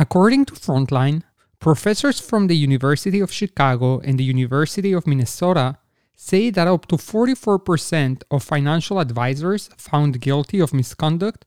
[0.00, 1.24] According to Frontline,
[1.58, 5.76] professors from the University of Chicago and the University of Minnesota
[6.14, 11.46] say that up to 44% of financial advisors found guilty of misconduct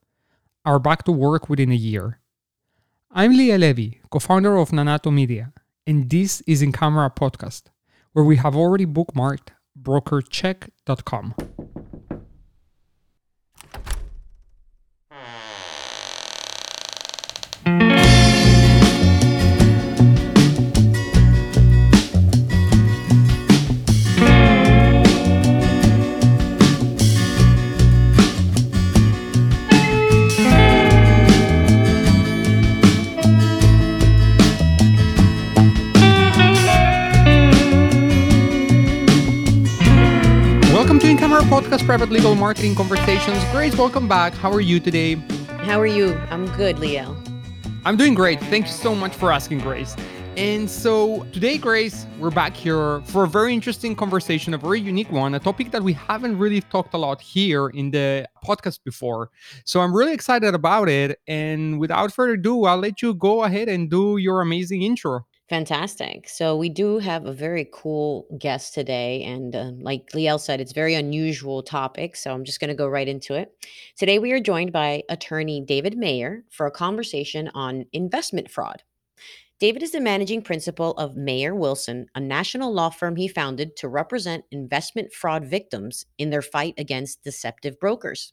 [0.65, 2.19] are back to work within a year.
[3.09, 5.53] I'm Liel Levy, co founder of Nanato Media,
[5.87, 7.71] and this is In Camera Podcast,
[8.11, 11.35] where we have already bookmarked brokercheck.com.
[41.41, 43.43] Welcome to In Camera Podcast Private Legal Marketing Conversations.
[43.51, 44.33] Grace, welcome back.
[44.33, 45.15] How are you today?
[45.65, 46.13] How are you?
[46.29, 47.15] I'm good, Liel.
[47.83, 48.39] I'm doing great.
[48.41, 49.95] Thank you so much for asking, Grace.
[50.37, 55.11] And so today, Grace, we're back here for a very interesting conversation, a very unique
[55.11, 59.31] one, a topic that we haven't really talked a lot here in the podcast before.
[59.65, 61.19] So I'm really excited about it.
[61.27, 65.25] And without further ado, I'll let you go ahead and do your amazing intro.
[65.51, 66.29] Fantastic.
[66.29, 70.71] So we do have a very cool guest today, and uh, like Liel said, it's
[70.71, 72.15] very unusual topic.
[72.15, 73.53] So I'm just going to go right into it.
[73.97, 78.83] Today we are joined by attorney David Meyer for a conversation on investment fraud.
[79.59, 83.89] David is the managing principal of Meyer Wilson, a national law firm he founded to
[83.89, 88.31] represent investment fraud victims in their fight against deceptive brokers.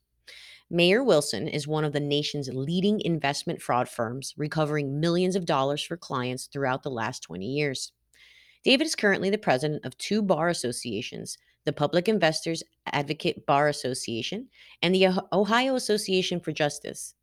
[0.71, 5.83] Meyer Wilson is one of the nation's leading investment fraud firms, recovering millions of dollars
[5.83, 7.93] for clients throughout the last 20 years.
[8.65, 14.49] David is currently the president of two bar associations the Public Investors Advocate Bar Association
[14.81, 17.15] and the Ohio Association for Justice.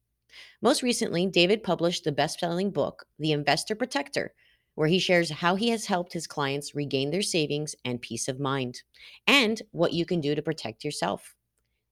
[0.62, 4.34] Most recently, David published the best selling book, The Investor Protector,
[4.76, 8.40] where he shares how he has helped his clients regain their savings and peace of
[8.40, 8.84] mind,
[9.26, 11.36] and what you can do to protect yourself.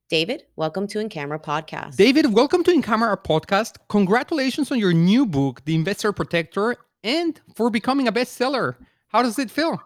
[0.10, 1.96] David, welcome to In Camera Podcast.
[1.96, 3.78] David, welcome to In Camera Podcast.
[3.88, 8.76] Congratulations on your new book, The Investor Protector, and for becoming a bestseller.
[9.08, 9.82] How does it feel?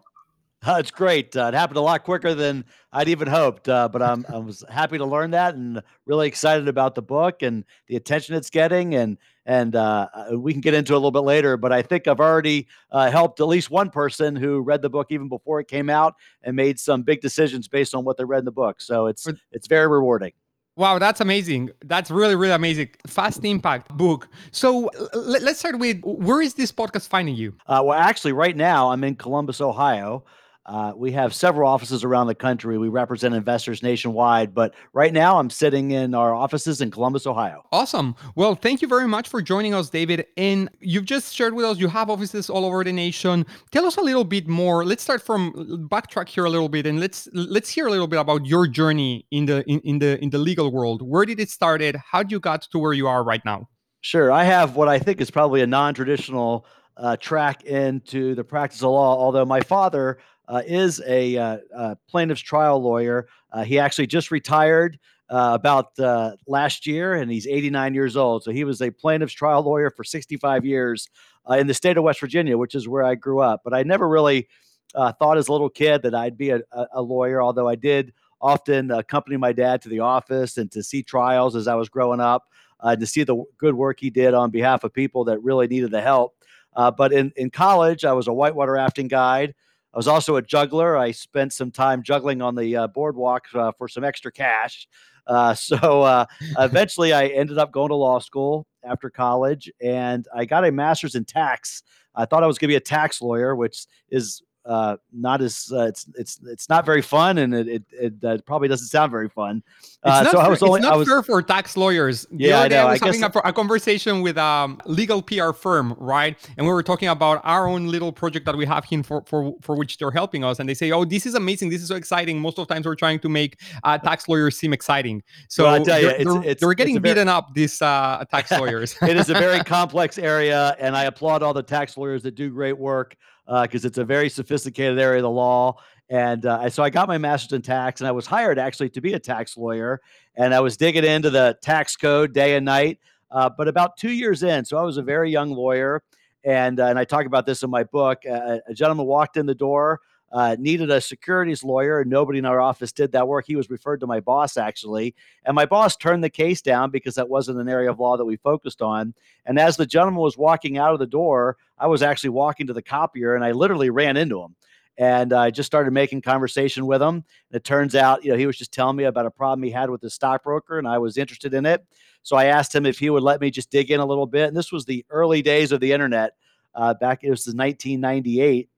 [0.66, 1.38] Uh, it's great.
[1.38, 4.66] Uh, it happened a lot quicker than I'd even hoped, uh, but I'm I was
[4.70, 8.96] happy to learn that and really excited about the book and the attention it's getting.
[8.96, 11.58] And and uh, uh, we can get into it a little bit later.
[11.58, 15.08] But I think I've already uh, helped at least one person who read the book
[15.10, 18.40] even before it came out and made some big decisions based on what they read
[18.40, 18.82] in the book.
[18.82, 20.34] So it's it's very rewarding.
[20.76, 21.72] Wow, that's amazing.
[21.86, 22.90] That's really, really amazing.
[23.08, 24.28] Fast impact book.
[24.52, 27.56] So let's start with where is this podcast finding you?
[27.66, 30.24] Uh, well, actually, right now I'm in Columbus, Ohio.
[30.68, 32.78] Uh, we have several offices around the country.
[32.78, 37.64] We represent investors nationwide, but right now I'm sitting in our offices in Columbus, Ohio.
[37.72, 38.16] Awesome.
[38.36, 40.26] Well, thank you very much for joining us, David.
[40.36, 43.46] And you've just shared with us you have offices all over the nation.
[43.72, 44.84] Tell us a little bit more.
[44.84, 48.20] Let's start from backtrack here a little bit, and let's let's hear a little bit
[48.20, 51.02] about your journey in the in, in the in the legal world.
[51.02, 51.96] Where did it started?
[51.96, 53.70] How did you got to where you are right now?
[54.02, 56.66] Sure, I have what I think is probably a non-traditional
[56.98, 59.18] uh, track into the practice of law.
[59.18, 63.28] Although my father uh, is a uh, uh, plaintiff's trial lawyer.
[63.52, 65.00] Uh, he actually just retired
[65.30, 68.44] uh, about uh, last year, and he's 89 years old.
[68.44, 71.10] So he was a plaintiff's trial lawyer for 65 years
[71.50, 73.62] in the state of West Virginia, which is where I grew up.
[73.64, 74.48] But I never really
[74.94, 76.62] thought as a little kid that I'd be a,
[76.94, 81.04] a lawyer, although I did often accompany my dad to the office and to see
[81.04, 82.50] trials as I was growing up,
[82.84, 86.02] to see the good work he did on behalf of people that really needed the
[86.02, 86.36] help.
[86.76, 89.56] but in, in college, I was a whitewater rafting guide.
[89.98, 90.96] I was also a juggler.
[90.96, 94.88] I spent some time juggling on the uh, boardwalk uh, for some extra cash.
[95.26, 96.28] Uh, so uh,
[96.60, 101.16] eventually, I ended up going to law school after college, and I got a master's
[101.16, 101.82] in tax.
[102.14, 105.72] I thought I was going to be a tax lawyer, which is uh, not as
[105.74, 109.12] uh, it's it's it's not very fun, and it it, it uh, probably doesn't sound
[109.12, 109.64] very fun.
[110.04, 112.28] Uh, so fair, I was only it's not I was, fair for tax lawyers.
[112.32, 115.22] The yeah, I, know, I was I having a, a, conversation with a um, legal
[115.22, 116.38] PR firm, right?
[116.58, 119.56] And we were talking about our own little project that we have here for for
[119.62, 121.70] for which they're helping us, and they say, "Oh, this is amazing!
[121.70, 124.58] This is so exciting." Most of the times, we're trying to make uh, tax lawyers
[124.58, 125.24] seem exciting.
[125.48, 127.54] So well, they're, you, it's, they're, it's, they're, getting beaten very, up.
[127.54, 128.96] These uh, tax lawyers.
[129.02, 132.50] it is a very complex area, and I applaud all the tax lawyers that do
[132.50, 133.16] great work
[133.48, 135.78] because uh, it's a very sophisticated area of the law.
[136.10, 139.02] And uh, so I got my master's in tax, and I was hired actually to
[139.02, 140.02] be a tax lawyer.
[140.36, 143.00] And I was digging into the tax code day and night.
[143.30, 146.02] Uh, but about two years in, so I was a very young lawyer,
[146.46, 148.24] and uh, and I talk about this in my book.
[148.24, 150.00] A gentleman walked in the door
[150.32, 153.46] uh, needed a securities lawyer, and nobody in our office did that work.
[153.48, 155.16] He was referred to my boss, actually.
[155.46, 158.26] And my boss turned the case down because that wasn't an area of law that
[158.26, 159.14] we focused on.
[159.46, 162.74] And as the gentleman was walking out of the door, I was actually walking to
[162.74, 164.56] the copier and I literally ran into him.
[164.98, 167.16] And I just started making conversation with him.
[167.16, 169.70] And it turns out, you know, he was just telling me about a problem he
[169.70, 171.86] had with his stockbroker, and I was interested in it.
[172.24, 174.48] So I asked him if he would let me just dig in a little bit.
[174.48, 176.34] And this was the early days of the internet.
[176.74, 178.70] Uh, back it was 1998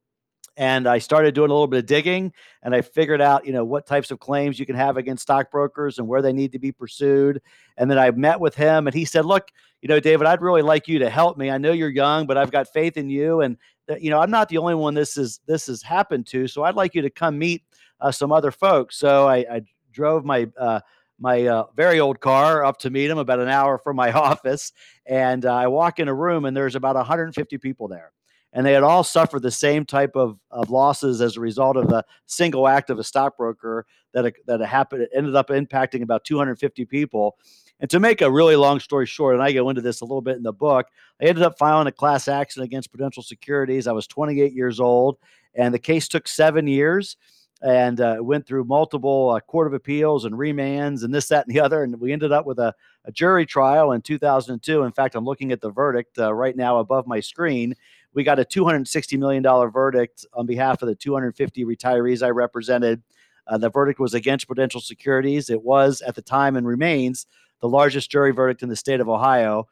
[0.59, 2.33] and I started doing a little bit of digging
[2.63, 5.97] and I figured out, you know, what types of claims you can have against stockbrokers
[5.97, 7.41] and where they need to be pursued.
[7.77, 9.47] And then I met with him and he said, "Look,
[9.81, 11.49] you know, David, I'd really like you to help me.
[11.49, 13.57] I know you're young, but I've got faith in you and
[13.99, 16.75] you know, I'm not the only one this is this has happened to, so I'd
[16.75, 17.63] like you to come meet
[18.01, 19.61] uh, some other folks." So I, I
[19.93, 20.81] drove my uh,
[21.19, 24.71] my uh, very old car up to meet him about an hour from my office
[25.05, 28.13] and uh, i walk in a room and there's about 150 people there
[28.53, 31.87] and they had all suffered the same type of, of losses as a result of
[31.87, 36.85] the single act of a stockbroker that that happened it ended up impacting about 250
[36.85, 37.37] people.
[37.79, 40.21] And to make a really long story short, and I go into this a little
[40.21, 40.87] bit in the book,
[41.21, 43.87] I ended up filing a class action against Prudential Securities.
[43.87, 45.17] I was 28 years old,
[45.55, 47.15] and the case took seven years
[47.61, 51.55] and uh, went through multiple uh, court of appeals and remands and this, that, and
[51.55, 51.83] the other.
[51.83, 52.73] And we ended up with a,
[53.05, 54.83] a jury trial in 2002.
[54.83, 57.75] In fact, I'm looking at the verdict uh, right now above my screen
[58.13, 63.01] we got a $260 million verdict on behalf of the 250 retirees I represented.
[63.47, 65.49] Uh, the verdict was against Prudential Securities.
[65.49, 67.25] It was, at the time, and remains
[67.61, 69.67] the largest jury verdict in the state of Ohio.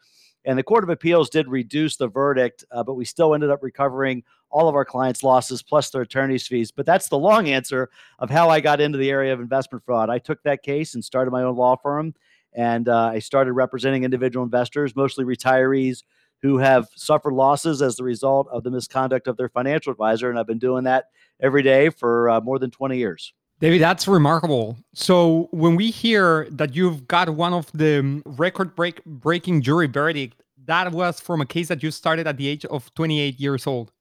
[0.46, 3.62] And the Court of Appeals did reduce the verdict, uh, but we still ended up
[3.62, 6.72] recovering all of our clients' losses plus their attorney's fees.
[6.72, 7.90] But that's the long answer
[8.20, 10.10] of how I got into the area of investment fraud.
[10.10, 12.14] I took that case and started my own law firm.
[12.54, 16.04] And uh, I started representing individual investors, mostly retirees
[16.42, 20.30] who have suffered losses as the result of the misconduct of their financial advisor.
[20.30, 21.06] And I've been doing that
[21.42, 23.34] every day for uh, more than 20 years.
[23.60, 24.78] David, that's remarkable.
[24.94, 30.44] So when we hear that you've got one of the record break breaking jury verdict,
[30.66, 33.92] that was from a case that you started at the age of 28 years old.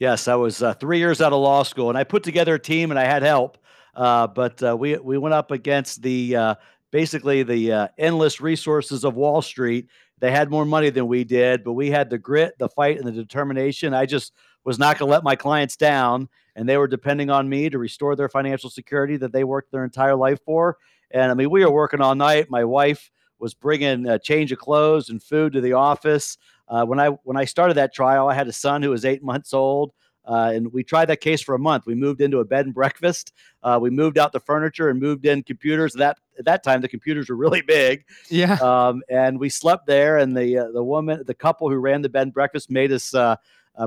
[0.00, 2.58] Yes, I was uh, three years out of law school, and I put together a
[2.58, 3.58] team, and I had help.
[3.94, 6.54] Uh, but uh, we we went up against the uh,
[6.92, 9.88] basically the uh, endless resources of Wall Street,
[10.20, 13.06] they had more money than we did, but we had the grit, the fight, and
[13.06, 13.94] the determination.
[13.94, 14.32] I just
[14.64, 17.78] was not going to let my clients down, and they were depending on me to
[17.78, 20.76] restore their financial security that they worked their entire life for.
[21.10, 22.50] And I mean, we were working all night.
[22.50, 26.36] My wife was bringing a change of clothes and food to the office.
[26.68, 29.22] Uh, when I when I started that trial, I had a son who was eight
[29.22, 29.92] months old.
[30.28, 31.86] Uh, and we tried that case for a month.
[31.86, 33.32] We moved into a bed and breakfast.
[33.62, 35.94] Uh, we moved out the furniture and moved in computers.
[35.94, 38.04] That at that time the computers were really big.
[38.28, 38.54] Yeah.
[38.54, 40.18] Um, and we slept there.
[40.18, 43.14] And the uh, the woman, the couple who ran the bed and breakfast, made us
[43.14, 43.36] uh,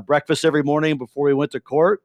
[0.04, 2.02] breakfast every morning before we went to court.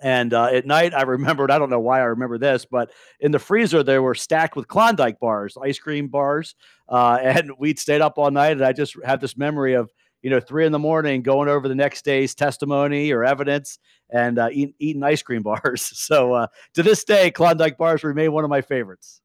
[0.00, 3.32] And uh, at night, I remembered, I don't know why I remember this, but in
[3.32, 6.54] the freezer, they were stacked with Klondike bars, ice cream bars.
[6.88, 8.52] Uh, and we'd stayed up all night.
[8.52, 9.90] And I just have this memory of
[10.22, 13.78] you know, three in the morning, going over the next day's testimony or evidence
[14.10, 15.82] and uh, eat, eating ice cream bars.
[15.82, 19.20] So uh, to this day, Klondike bars remain one of my favorites.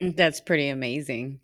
[0.00, 1.40] That's pretty amazing.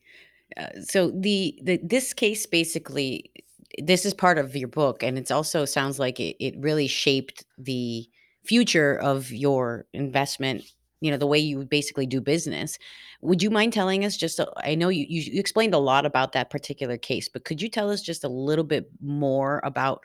[0.57, 3.31] Uh, so the, the this case basically,
[3.79, 7.45] this is part of your book, and it also sounds like it, it really shaped
[7.59, 8.09] the
[8.45, 10.65] future of your investment
[11.01, 12.79] you know the way you basically do business
[13.21, 16.33] would you mind telling us just a, I know you, you explained a lot about
[16.33, 20.03] that particular case but could you tell us just a little bit more about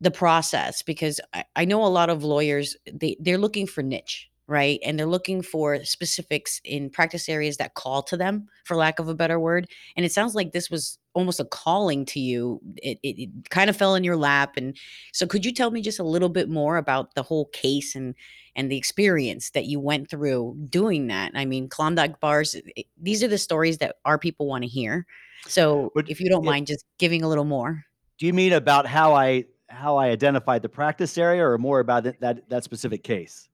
[0.00, 4.30] the process because I, I know a lot of lawyers they they're looking for niche
[4.50, 4.80] right?
[4.84, 9.08] And they're looking for specifics in practice areas that call to them, for lack of
[9.08, 9.68] a better word.
[9.96, 12.60] And it sounds like this was almost a calling to you.
[12.76, 14.56] It, it, it, kind of fell in your lap.
[14.56, 14.76] And
[15.12, 18.14] so, could you tell me just a little bit more about the whole case and
[18.56, 21.32] and the experience that you went through doing that?
[21.34, 22.56] I mean, Klondike bars.
[23.00, 25.06] these are the stories that our people want to hear.
[25.46, 27.84] So, but, if you don't mind, just giving a little more.
[28.18, 32.04] Do you mean about how I how I identified the practice area, or more about
[32.20, 33.48] that that specific case?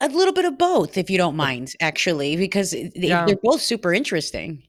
[0.00, 3.24] A little bit of both, if you don't mind, actually, because they, Yeah.
[3.26, 4.62] they're both super interesting.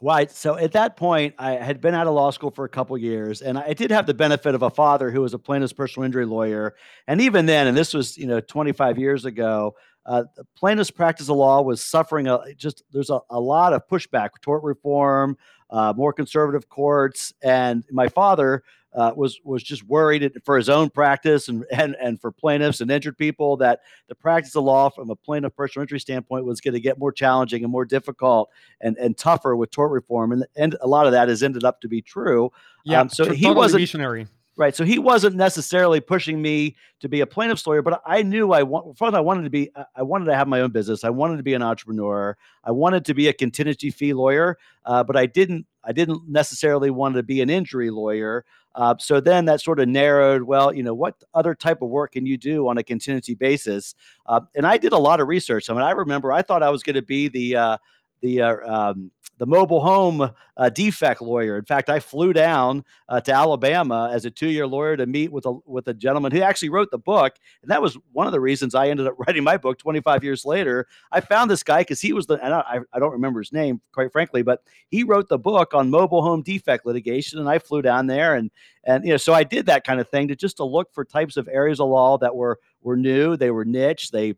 [0.00, 0.30] Right.
[0.30, 3.42] So at that point, I had been out of law school for a couple years,
[3.42, 6.24] and I did have the benefit of a father who was a plaintiff's personal injury
[6.24, 6.76] lawyer.
[7.08, 9.74] And even then, and this was you know 25 years ago,
[10.06, 10.24] uh,
[10.56, 14.62] plaintiff's practice of law was suffering a just there's a, a lot of pushback, tort
[14.62, 15.36] reform,
[15.70, 18.62] uh, more conservative courts, and my father
[18.94, 22.90] uh, was was just worried for his own practice and, and and for plaintiffs and
[22.90, 26.74] injured people that the practice of law from a plaintiff personal injury standpoint was going
[26.74, 30.76] to get more challenging and more difficult and, and tougher with tort reform and and
[30.80, 32.50] a lot of that has ended up to be true.
[32.84, 34.26] Yeah, um, so he wasn't visionary.
[34.58, 34.74] Right.
[34.74, 38.64] So he wasn't necessarily pushing me to be a plaintiff's lawyer, but I knew I
[38.64, 41.04] want first I wanted to be I wanted to have my own business.
[41.04, 42.36] I wanted to be an entrepreneur.
[42.64, 46.90] I wanted to be a contingency fee lawyer, uh, but I didn't I didn't necessarily
[46.90, 48.44] want to be an injury lawyer.
[48.78, 50.44] Uh, so then that sort of narrowed.
[50.44, 53.96] Well, you know, what other type of work can you do on a contingency basis?
[54.26, 55.68] Uh, and I did a lot of research.
[55.68, 57.78] I mean, I remember I thought I was going to be the uh,
[58.20, 61.56] the uh, um, the mobile home uh, defect lawyer.
[61.56, 65.46] In fact, I flew down uh, to Alabama as a two-year lawyer to meet with
[65.46, 68.40] a with a gentleman who actually wrote the book, and that was one of the
[68.40, 70.86] reasons I ended up writing my book 25 years later.
[71.12, 73.80] I found this guy because he was the and I, I don't remember his name
[73.92, 77.80] quite frankly, but he wrote the book on mobile home defect litigation, and I flew
[77.80, 78.50] down there and
[78.84, 81.04] and you know so I did that kind of thing to just to look for
[81.04, 84.34] types of areas of law that were were new, they were niche, they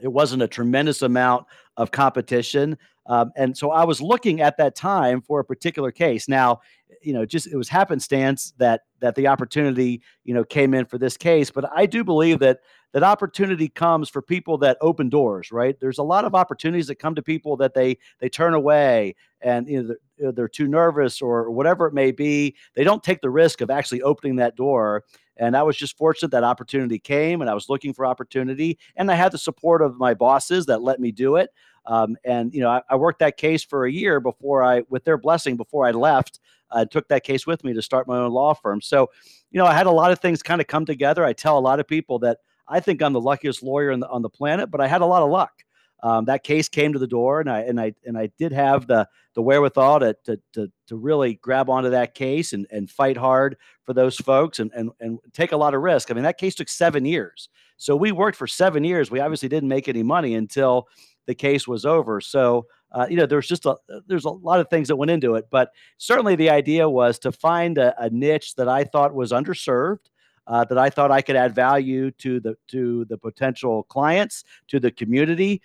[0.00, 1.46] it wasn't a tremendous amount
[1.78, 2.76] of competition.
[3.06, 6.28] Um, and so I was looking at that time for a particular case.
[6.28, 6.60] Now,
[7.00, 10.98] you know, just it was happenstance that that the opportunity, you know, came in for
[10.98, 11.50] this case.
[11.50, 12.58] But I do believe that
[12.92, 15.50] that opportunity comes for people that open doors.
[15.52, 15.78] Right?
[15.80, 19.68] There's a lot of opportunities that come to people that they they turn away, and
[19.68, 22.56] you know they're, they're too nervous or whatever it may be.
[22.74, 25.04] They don't take the risk of actually opening that door.
[25.38, 29.10] And I was just fortunate that opportunity came, and I was looking for opportunity, and
[29.10, 31.50] I had the support of my bosses that let me do it.
[31.86, 35.04] Um, and you know, I, I, worked that case for a year before I, with
[35.04, 36.38] their blessing, before I left.
[36.70, 38.82] I took that case with me to start my own law firm.
[38.82, 39.08] So,
[39.50, 41.24] you know, I had a lot of things kind of come together.
[41.24, 44.20] I tell a lot of people that I think I'm the luckiest lawyer the, on
[44.20, 45.64] the planet, but I had a lot of luck.
[46.02, 48.86] Um, that case came to the door, and I and I and I did have
[48.86, 53.16] the the wherewithal to to to, to really grab onto that case and and fight
[53.16, 56.10] hard for those folks and and and take a lot of risk.
[56.10, 59.10] I mean, that case took seven years, so we worked for seven years.
[59.10, 60.86] We obviously didn't make any money until
[61.26, 62.20] the case was over.
[62.20, 63.76] So, uh, you know, there's just a
[64.06, 67.32] there's a lot of things that went into it, but certainly the idea was to
[67.32, 70.10] find a, a niche that I thought was underserved.
[70.46, 74.80] Uh, that I thought I could add value to the to the potential clients, to
[74.80, 75.60] the community,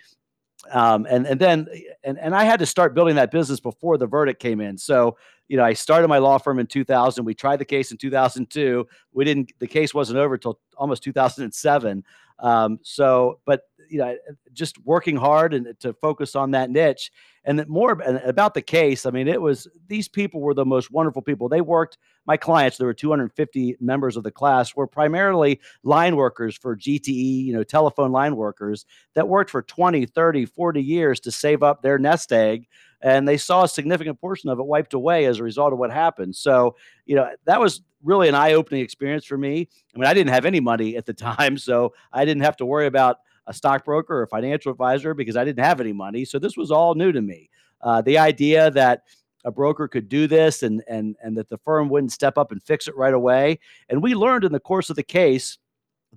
[0.72, 1.68] um, and and then
[2.02, 4.78] and and I had to start building that business before the verdict came in.
[4.78, 5.16] So
[5.48, 7.24] you know, I started my law firm in 2000.
[7.24, 8.86] We tried the case in 2002.
[9.12, 9.52] We didn't.
[9.58, 12.04] The case wasn't over until almost 2007.
[12.38, 13.62] Um, so, but
[13.94, 14.16] you know,
[14.52, 17.12] just working hard and to focus on that niche.
[17.44, 20.90] And that more about the case, I mean, it was these people were the most
[20.90, 21.48] wonderful people.
[21.48, 21.96] They worked,
[22.26, 27.44] my clients, there were 250 members of the class, were primarily line workers for GTE,
[27.44, 28.84] you know, telephone line workers
[29.14, 32.66] that worked for 20, 30, 40 years to save up their nest egg.
[33.00, 35.92] And they saw a significant portion of it wiped away as a result of what
[35.92, 36.34] happened.
[36.34, 36.74] So,
[37.06, 39.68] you know, that was really an eye opening experience for me.
[39.94, 42.66] I mean, I didn't have any money at the time, so I didn't have to
[42.66, 46.24] worry about a stockbroker or a financial advisor because I didn't have any money.
[46.24, 47.50] So this was all new to me.
[47.80, 49.02] Uh, the idea that
[49.44, 52.62] a broker could do this and and and that the firm wouldn't step up and
[52.62, 53.58] fix it right away.
[53.88, 55.58] And we learned in the course of the case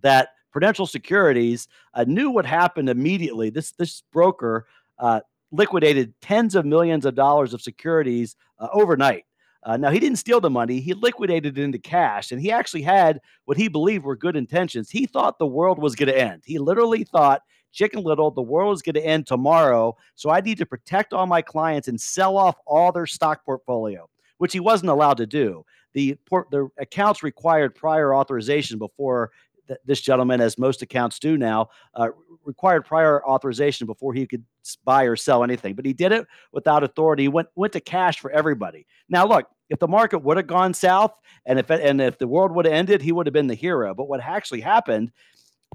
[0.01, 3.49] that Prudential Securities uh, knew what happened immediately.
[3.49, 4.65] This this broker
[4.97, 5.19] uh,
[5.51, 9.25] liquidated tens of millions of dollars of securities uh, overnight.
[9.67, 12.81] Uh, now, he didn't steal the money, he liquidated it into cash, and he actually
[12.81, 14.89] had what he believed were good intentions.
[14.89, 16.41] He thought the world was going to end.
[16.45, 17.41] He literally thought,
[17.73, 19.97] Chicken Little, the world is going to end tomorrow.
[20.15, 24.09] So I need to protect all my clients and sell off all their stock portfolio,
[24.37, 25.65] which he wasn't allowed to do.
[25.93, 26.17] The,
[26.49, 29.31] the accounts required prior authorization before
[29.67, 32.07] th- this gentleman, as most accounts do now, uh,
[32.45, 34.45] required prior authorization before he could
[34.85, 35.75] buy or sell anything.
[35.75, 37.23] But he did it without authority.
[37.23, 38.87] He went went to cash for everybody.
[39.09, 41.13] Now, look, if the market would have gone south
[41.45, 43.93] and if and if the world would have ended, he would have been the hero.
[43.93, 45.11] But what actually happened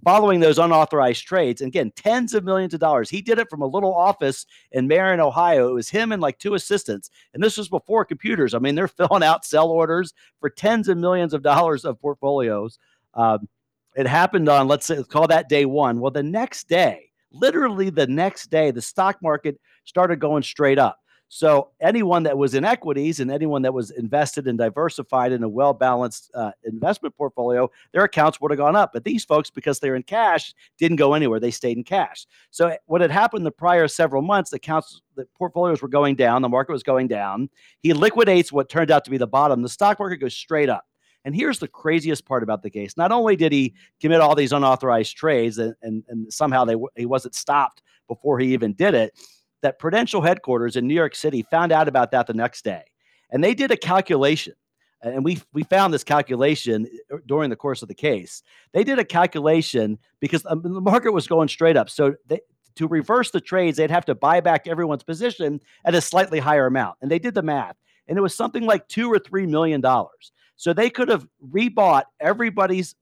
[0.05, 3.11] following those unauthorized trades, and again, tens of millions of dollars.
[3.11, 5.69] He did it from a little office in Marion, Ohio.
[5.69, 7.11] It was him and like two assistants.
[7.35, 8.55] And this was before computers.
[8.55, 12.79] I mean, they're filling out sell orders for tens of millions of dollars of portfolios.
[13.15, 13.49] Um,
[13.95, 16.01] it happened on, let's say, call that day one.
[16.01, 20.99] Well, the next day, literally the next day, the stock market started going straight up.
[21.35, 25.49] So anyone that was in equities and anyone that was invested and diversified in a
[25.49, 28.93] well balanced uh, investment portfolio, their accounts would have gone up.
[28.93, 31.41] But these folks, because they're in cash, didn't go anywhere.
[31.41, 32.27] They stayed in cash.
[32.51, 36.43] So what had happened the prior several months, the accounts, the portfolios were going down,
[36.43, 37.49] the market was going down.
[37.81, 39.63] He liquidates what turned out to be the bottom.
[39.63, 40.85] The stock market goes straight up.
[41.25, 42.99] And here's the craziest part about the case.
[42.99, 43.73] Not only did he
[44.03, 48.53] commit all these unauthorized trades and, and, and somehow they, he wasn't stopped before he
[48.53, 49.15] even did it,
[49.63, 52.83] that Prudential headquarters in New York City found out about that the next day.
[53.31, 54.55] And they did a calculation.
[55.01, 58.43] And we, we found this calculation uh, during the course of the case.
[58.73, 61.91] They did a calculation because um, the market was going straight up.
[61.91, 62.41] So they,
[62.77, 66.67] to reverse the trades, they'd have to buy back everyone's position at a slightly higher
[66.67, 66.99] amount.
[67.03, 67.77] And they did the math.
[68.07, 70.33] And it was something like two or three million dollars.
[70.57, 72.95] So they could have rebought everybody's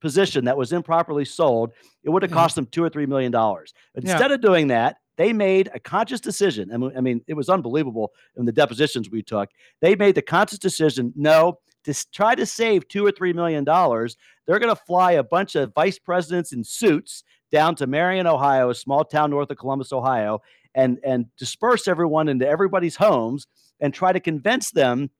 [0.00, 1.72] position that was improperly sold.
[2.04, 3.72] It would have cost them two or three million dollars.
[3.94, 4.34] Instead yeah.
[4.34, 6.70] of doing that, they made a conscious decision.
[6.96, 9.50] I mean, it was unbelievable in the depositions we took.
[9.80, 14.16] They made the conscious decision no, to try to save two or three million dollars,
[14.46, 18.70] they're going to fly a bunch of vice presidents in suits down to Marion, Ohio,
[18.70, 20.40] a small town north of Columbus, Ohio,
[20.74, 23.46] and and disperse everyone into everybody's homes
[23.80, 25.10] and try to convince them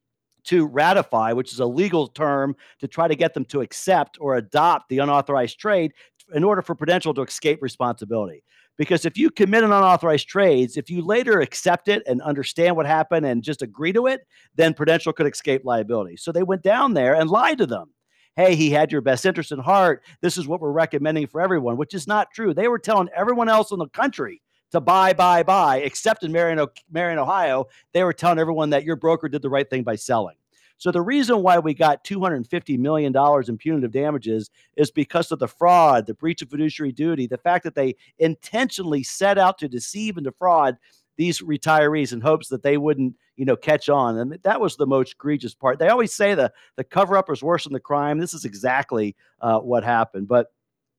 [0.44, 4.36] to ratify, which is a legal term to try to get them to accept or
[4.36, 5.92] adopt the unauthorized trade
[6.34, 8.44] in order for Prudential to escape responsibility.
[8.78, 12.86] Because if you commit an unauthorized trades, if you later accept it and understand what
[12.86, 16.16] happened and just agree to it, then Prudential could escape liability.
[16.16, 17.92] So they went down there and lied to them.
[18.36, 20.04] Hey, he had your best interest in heart.
[20.22, 22.54] This is what we're recommending for everyone, which is not true.
[22.54, 26.64] They were telling everyone else in the country to buy, buy, buy, except in Marion,
[26.90, 30.36] Marion, Ohio, they were telling everyone that your broker did the right thing by selling.
[30.78, 33.14] So the reason why we got $250 million
[33.48, 37.64] in punitive damages is because of the fraud, the breach of fiduciary duty, the fact
[37.64, 40.78] that they intentionally set out to deceive and defraud
[41.16, 44.18] these retirees in hopes that they wouldn't, you know, catch on.
[44.18, 45.80] And that was the most egregious part.
[45.80, 48.18] They always say the the cover up is worse than the crime.
[48.18, 50.28] This is exactly uh, what happened.
[50.28, 50.52] But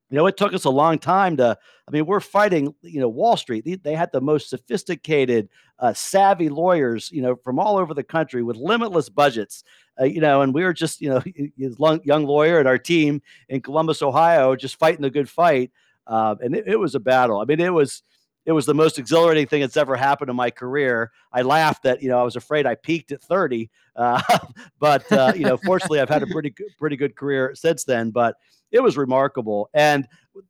[0.09, 1.57] you know, it took us a long time to.
[1.87, 2.73] I mean, we're fighting.
[2.81, 3.65] You know, Wall Street.
[3.65, 5.49] They, they had the most sophisticated,
[5.79, 7.11] uh, savvy lawyers.
[7.11, 9.63] You know, from all over the country with limitless budgets.
[9.99, 11.21] Uh, you know, and we were just, you know,
[12.03, 15.71] young lawyer and our team in Columbus, Ohio, just fighting the good fight.
[16.07, 17.39] Uh, and it, it was a battle.
[17.39, 18.01] I mean, it was
[18.45, 21.11] it was the most exhilarating thing that's ever happened in my career.
[21.31, 24.21] I laughed that you know I was afraid I peaked at 30, uh,
[24.79, 28.09] but uh, you know fortunately I've had a pretty good, pretty good career since then.
[28.09, 28.35] But
[28.71, 29.69] it was remarkable.
[29.73, 30.07] And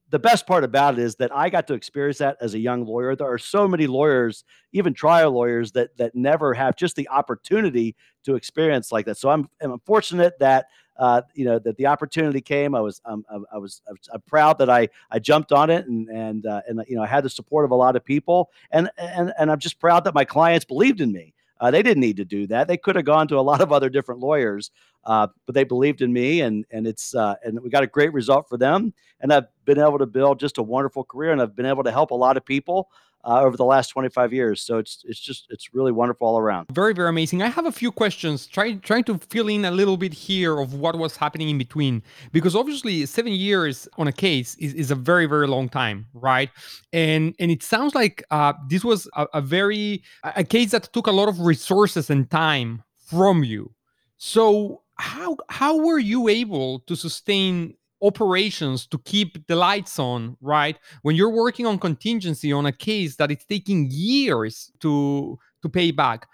[0.09, 2.85] the best part about it is that I got to experience that as a young
[2.85, 3.15] lawyer.
[3.15, 7.95] There are so many lawyers, even trial lawyers, that that never have just the opportunity
[8.23, 9.17] to experience like that.
[9.17, 12.75] So I'm I'm fortunate that uh, you know that the opportunity came.
[12.75, 13.81] I was um, I, I, was
[14.13, 17.07] I'm proud that I I jumped on it and and uh, and you know I
[17.07, 20.13] had the support of a lot of people and and and I'm just proud that
[20.13, 21.33] my clients believed in me.
[21.59, 22.67] Uh, they didn't need to do that.
[22.67, 24.71] They could have gone to a lot of other different lawyers,
[25.05, 28.13] uh, but they believed in me, and and it's uh, and we got a great
[28.13, 28.93] result for them.
[29.21, 31.91] And I've been able to build just a wonderful career, and I've been able to
[31.91, 32.89] help a lot of people
[33.25, 34.62] uh, over the last 25 years.
[34.62, 36.67] So it's it's just it's really wonderful all around.
[36.71, 37.41] Very very amazing.
[37.41, 38.47] I have a few questions.
[38.47, 42.01] Try trying to fill in a little bit here of what was happening in between
[42.32, 46.49] because obviously seven years on a case is, is a very very long time, right?
[46.93, 51.08] And and it sounds like uh, this was a, a very a case that took
[51.08, 53.73] a lot of resources and time from you.
[54.17, 60.77] So how how were you able to sustain operations to keep the lights on, right?
[61.01, 65.91] When you're working on contingency on a case that it's taking years to to pay
[65.91, 66.27] back.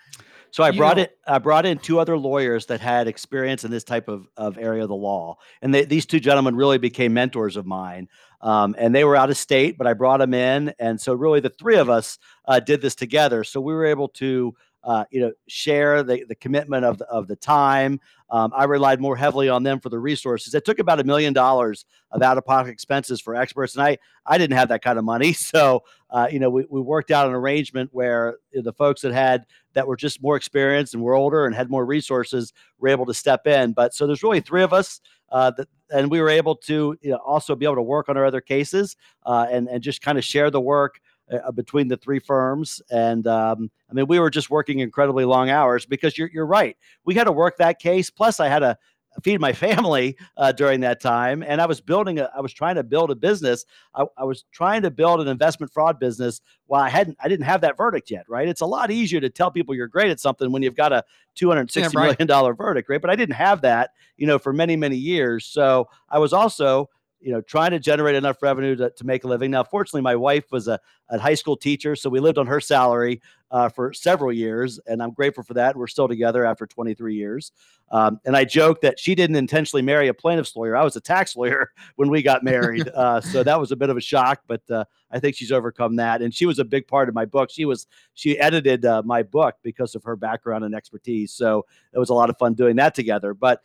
[0.52, 1.18] So I brought know, it.
[1.28, 4.84] I brought in two other lawyers that had experience in this type of, of area
[4.84, 8.08] of the law, and they, these two gentlemen really became mentors of mine.
[8.40, 11.42] Um, and they were out of state, but I brought them in, and so really
[11.42, 13.44] the three of us uh, did this together.
[13.44, 17.28] So we were able to uh, you know, share the, the commitment of the, of
[17.28, 18.00] the time.
[18.30, 20.54] Um, I relied more heavily on them for the resources.
[20.54, 23.98] It took about a million dollars of out of pocket expenses for experts, and I
[24.26, 25.34] I didn't have that kind of money.
[25.46, 29.46] So uh, you know, we, we worked out an arrangement where the folks that had
[29.74, 33.14] that were just more experienced and were older and had more resources were able to
[33.14, 33.74] step in.
[33.74, 35.02] But so there's really three of us.
[35.30, 38.18] Uh, that, and we were able to you know, also be able to work on
[38.18, 38.96] our other cases
[39.26, 41.00] uh, and and just kind of share the work
[41.32, 42.82] uh, between the three firms.
[42.90, 46.78] And um, I mean, we were just working incredibly long hours because you're, you're right.
[47.06, 48.10] We had to work that case.
[48.10, 48.78] Plus, I had to
[49.24, 51.44] feed my family uh, during that time.
[51.44, 53.66] And I was building a, I was trying to build a business.
[53.94, 57.46] I, I, was trying to build an investment fraud business while I hadn't, I didn't
[57.46, 58.48] have that verdict yet, right?
[58.48, 61.04] It's a lot easier to tell people you're great at something when you've got a
[61.36, 62.08] two hundred sixty yeah, right.
[62.08, 63.02] million dollar verdict, right?
[63.02, 65.46] But I didn't have that, you know, for many, many years.
[65.46, 69.28] So I was also you know, trying to generate enough revenue to, to make a
[69.28, 69.52] living.
[69.52, 72.60] Now, fortunately, my wife was a, a high school teacher, so we lived on her
[72.60, 75.76] salary uh, for several years, and I'm grateful for that.
[75.76, 77.52] We're still together after 23 years.
[77.92, 80.76] Um, and I joke that she didn't intentionally marry a plaintiff's lawyer.
[80.76, 83.90] I was a tax lawyer when we got married, uh, so that was a bit
[83.90, 84.42] of a shock.
[84.48, 87.26] But uh, I think she's overcome that, and she was a big part of my
[87.26, 87.50] book.
[87.52, 91.32] She was she edited uh, my book because of her background and expertise.
[91.32, 93.34] So it was a lot of fun doing that together.
[93.34, 93.62] But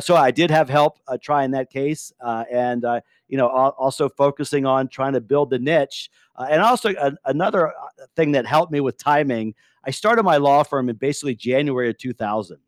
[0.00, 4.08] so I did have help uh, trying that case, uh, and uh, you know, also
[4.08, 6.10] focusing on trying to build the niche.
[6.36, 6.92] Uh, and also
[7.24, 7.72] another uh,
[8.16, 9.54] thing that helped me with timing.
[9.84, 12.58] I started my law firm in basically January of 2000.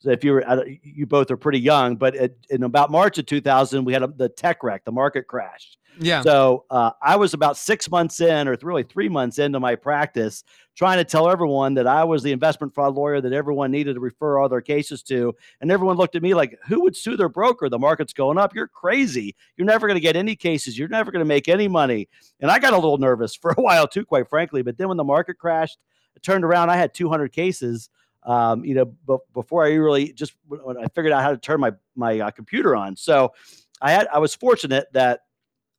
[0.00, 2.16] So if you were, you both are pretty young, but
[2.48, 5.76] in about March of 2000, we had a, the tech wreck, the market crashed.
[5.98, 6.22] Yeah.
[6.22, 10.42] So uh, I was about six months in, or really three months into my practice,
[10.74, 14.00] trying to tell everyone that I was the investment fraud lawyer that everyone needed to
[14.00, 15.34] refer all their cases to.
[15.60, 17.68] And everyone looked at me like, who would sue their broker?
[17.68, 18.54] The market's going up.
[18.54, 19.34] You're crazy.
[19.56, 20.78] You're never going to get any cases.
[20.78, 22.08] You're never going to make any money.
[22.40, 24.62] And I got a little nervous for a while too, quite frankly.
[24.62, 25.78] But then when the market crashed,
[26.16, 26.70] it turned around.
[26.70, 27.90] I had 200 cases.
[28.24, 31.60] Um, you know, but before I really just when I figured out how to turn
[31.60, 32.96] my my uh, computer on.
[32.96, 33.32] So
[33.80, 35.20] I had I was fortunate that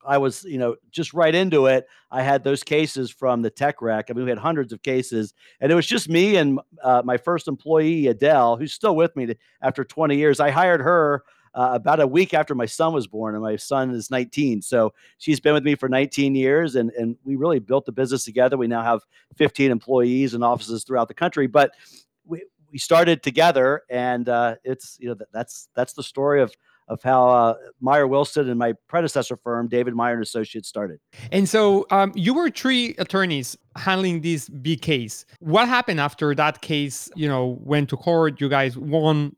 [0.04, 1.86] I was, you know, just right into it.
[2.10, 4.06] I had those cases from the tech wreck.
[4.08, 7.16] I mean, we had hundreds of cases, and it was just me and uh, my
[7.16, 10.40] first employee, Adele, who's still with me after 20 years.
[10.40, 11.22] I hired her
[11.54, 14.62] uh, about a week after my son was born, and my son is 19.
[14.62, 18.24] So she's been with me for 19 years, and and we really built the business
[18.24, 18.56] together.
[18.56, 19.02] We now have
[19.36, 21.72] 15 employees and offices throughout the country, but
[22.24, 26.54] we we started together, and uh, it's you know that's that's the story of
[26.88, 30.98] of how uh, Meyer Wilson and my predecessor firm, David Meyer and Associates, started.
[31.30, 35.24] And so um, you were three attorneys handling this big case.
[35.38, 37.08] What happened after that case?
[37.14, 38.40] You know, went to court.
[38.40, 39.36] You guys won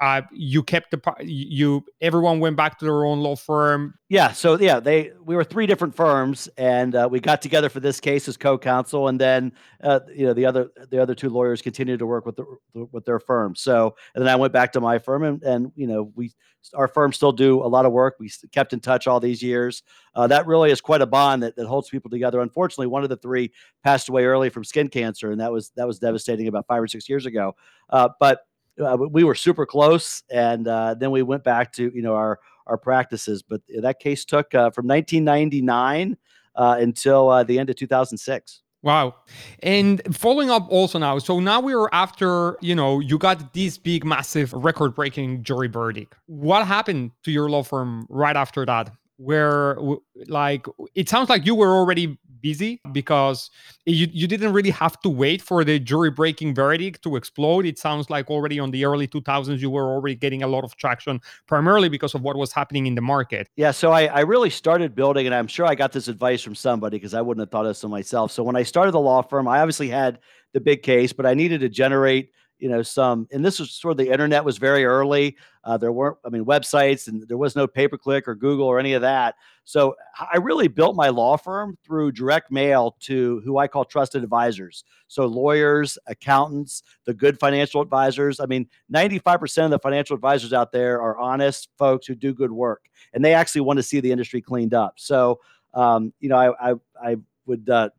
[0.00, 3.94] uh, you kept the you everyone went back to their own law firm.
[4.08, 7.80] Yeah so yeah they we were three different firms and uh, we got together for
[7.80, 11.62] this case as co-counsel and then uh, you know the other the other two lawyers
[11.62, 12.44] continued to work with the,
[12.92, 13.54] with their firm.
[13.54, 16.32] So and then i went back to my firm and, and you know we
[16.74, 18.16] our firm still do a lot of work.
[18.18, 19.82] We kept in touch all these years.
[20.14, 22.40] Uh, that really is quite a bond that, that holds people together.
[22.40, 25.86] Unfortunately one of the three passed away early from skin cancer and that was that
[25.86, 27.54] was devastating about five or six years ago.
[27.90, 28.40] Uh, but
[28.80, 32.40] uh, we were super close, and uh, then we went back to you know our
[32.66, 33.42] our practices.
[33.42, 36.16] But that case took uh, from 1999
[36.56, 38.62] uh, until uh, the end of 2006.
[38.82, 39.14] Wow.
[39.62, 44.04] And following up also now, so now we're after, you know, you got this big,
[44.04, 46.14] massive, record breaking jury verdict.
[46.26, 48.90] What happened to your law firm right after that?
[49.16, 49.78] Where,
[50.26, 53.50] like, it sounds like you were already busy because
[53.86, 57.64] you, you didn't really have to wait for the jury breaking verdict to explode.
[57.64, 60.76] It sounds like already on the early 2000s, you were already getting a lot of
[60.76, 63.48] traction, primarily because of what was happening in the market.
[63.56, 63.70] Yeah.
[63.70, 66.98] So I, I really started building, and I'm sure I got this advice from somebody
[66.98, 68.30] because I wouldn't have thought of this myself.
[68.30, 70.18] So when I started the law firm, I obviously had
[70.52, 72.30] the big case, but I needed to generate
[72.64, 75.92] you know some and this was sort of the internet was very early uh, there
[75.92, 78.94] weren't i mean websites and there was no pay per click or google or any
[78.94, 79.34] of that.
[79.64, 84.22] So i really built my law firm through direct mail to who i call trusted
[84.22, 84.84] advisors.
[85.08, 88.40] So lawyers accountants the good financial advisors.
[88.40, 92.50] I mean 95% of the financial advisors out there are honest folks who do good
[92.50, 94.94] work and they actually want to see the industry cleaned up.
[94.96, 95.38] So
[95.74, 96.74] um, you know i i,
[97.10, 97.90] I would uh,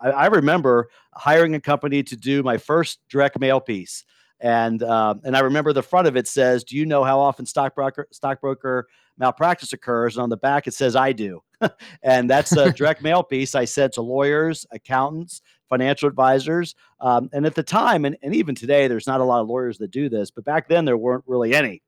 [0.00, 4.04] I, I remember hiring a company to do my first direct mail piece.
[4.40, 7.46] And um, and I remember the front of it says, "Do you know how often
[7.46, 11.42] stockbroker stockbroker malpractice occurs?" And on the back it says, "I do."
[12.02, 16.74] and that's a direct mail piece I said to lawyers, accountants, financial advisors.
[17.00, 19.78] Um, and at the time, and, and even today, there's not a lot of lawyers
[19.78, 21.80] that do this, but back then there weren't really any.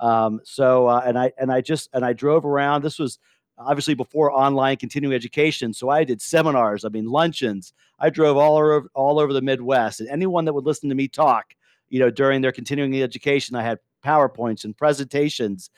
[0.00, 2.82] Um, so uh, and I and I just and I drove around.
[2.82, 3.20] This was
[3.60, 5.72] obviously before online continuing education.
[5.72, 7.72] So I did seminars, I mean luncheons.
[7.98, 11.08] I drove all over all over the Midwest, and anyone that would listen to me
[11.08, 11.54] talk,
[11.88, 15.70] you know, during their continuing education, I had PowerPoints and presentations.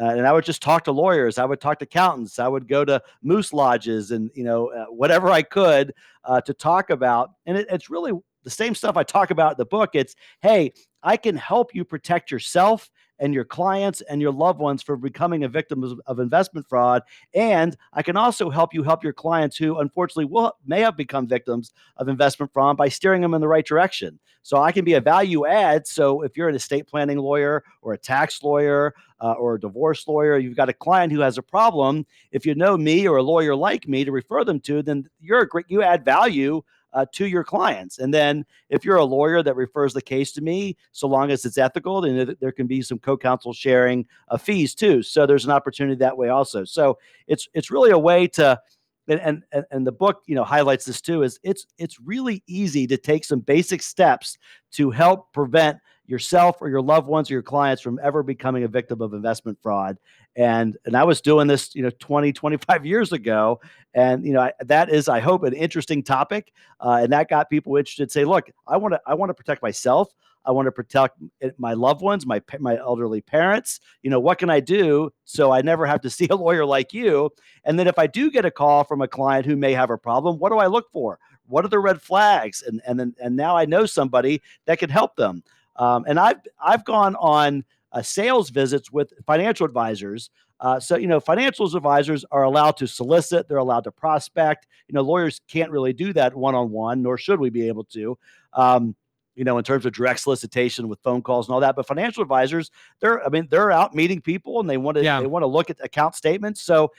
[0.00, 1.36] Uh, and I would just talk to lawyers.
[1.36, 2.38] I would talk to accountants.
[2.38, 5.92] I would go to moose lodges and you know uh, whatever I could
[6.24, 7.32] uh, to talk about.
[7.46, 9.90] And it, it's really the same stuff I talk about in the book.
[9.94, 10.72] It's hey,
[11.02, 15.44] I can help you protect yourself and your clients and your loved ones from becoming
[15.44, 17.02] a victim of, of investment fraud.
[17.34, 21.28] And I can also help you help your clients who unfortunately will may have become
[21.28, 24.18] victims of investment fraud by steering them in the right direction.
[24.42, 25.86] So I can be a value add.
[25.86, 30.08] So if you're an estate planning lawyer or a tax lawyer uh, or a divorce
[30.08, 32.06] lawyer, you've got a client who has a problem.
[32.32, 35.40] If you know me or a lawyer like me to refer them to, then you're
[35.40, 37.98] a great you add value uh, to your clients.
[37.98, 41.44] And then if you're a lawyer that refers the case to me, so long as
[41.44, 45.02] it's ethical, then there can be some co-counsel sharing of fees too.
[45.02, 46.64] So there's an opportunity that way also.
[46.64, 48.60] So it's it's really a way to
[49.08, 52.86] and, and and the book you know highlights this too is it's it's really easy
[52.86, 54.38] to take some basic steps
[54.72, 55.78] to help prevent
[56.10, 59.56] yourself or your loved ones or your clients from ever becoming a victim of investment
[59.62, 59.96] fraud
[60.36, 63.60] and and i was doing this you know 20 25 years ago
[63.94, 67.48] and you know I, that is i hope an interesting topic uh, and that got
[67.48, 70.12] people interested say look i want to i want to protect myself
[70.44, 71.18] I want to protect
[71.58, 73.80] my loved ones, my my elderly parents.
[74.02, 76.92] You know, what can I do so I never have to see a lawyer like
[76.92, 77.30] you?
[77.64, 79.98] And then if I do get a call from a client who may have a
[79.98, 81.18] problem, what do I look for?
[81.46, 82.62] What are the red flags?
[82.62, 85.42] And and then and now I know somebody that can help them.
[85.80, 90.30] Um, and I've I've gone on uh, sales visits with financial advisors.
[90.60, 93.48] Uh, so you know, financial advisors are allowed to solicit.
[93.48, 94.66] They're allowed to prospect.
[94.88, 97.84] You know, lawyers can't really do that one on one, nor should we be able
[97.84, 98.18] to.
[98.52, 98.94] Um,
[99.36, 101.74] you know, in terms of direct solicitation with phone calls and all that.
[101.74, 105.18] But financial advisors, they're, I mean, they're out meeting people and they want to, yeah.
[105.18, 106.60] they want to look at account statements.
[106.60, 106.92] So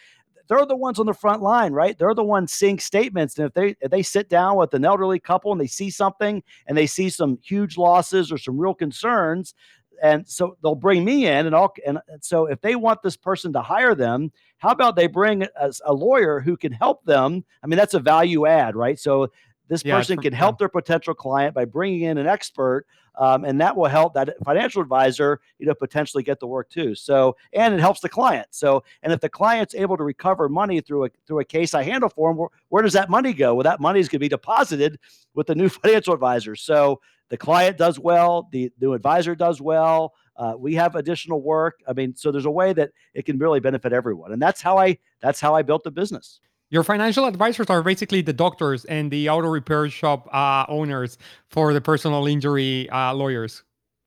[0.52, 1.98] they're the ones on the front line, right?
[1.98, 3.38] They're the ones seeing statements.
[3.38, 6.44] And if they if they sit down with an elderly couple and they see something
[6.68, 9.56] and they see some huge losses or some real concerns,
[10.04, 13.54] and so they'll bring me in and I'll and so if they want this person
[13.54, 17.46] to hire them, how about they bring a, a lawyer who can help them?
[17.64, 19.00] I mean, that's a value add, right?
[19.00, 19.32] So
[19.71, 23.62] this yeah, person can help their potential client by bringing in an expert, um, and
[23.62, 26.93] that will help that financial advisor, you know, potentially get the work too.
[26.93, 28.49] So, and it helps the client.
[28.51, 31.84] So, and if the client's able to recover money through a through a case I
[31.84, 33.55] handle for them, where, where does that money go?
[33.55, 34.99] Well, that money is going to be deposited
[35.36, 36.57] with the new financial advisor.
[36.57, 40.15] So, the client does well, the new advisor does well.
[40.36, 41.79] Uh, we have additional work.
[41.88, 44.77] I mean, so there's a way that it can really benefit everyone, and that's how
[44.77, 46.41] I that's how I built the business.
[46.71, 51.17] Your financial advisors are basically the doctors and the auto repair shop uh, owners
[51.49, 53.63] for the personal injury uh, lawyers,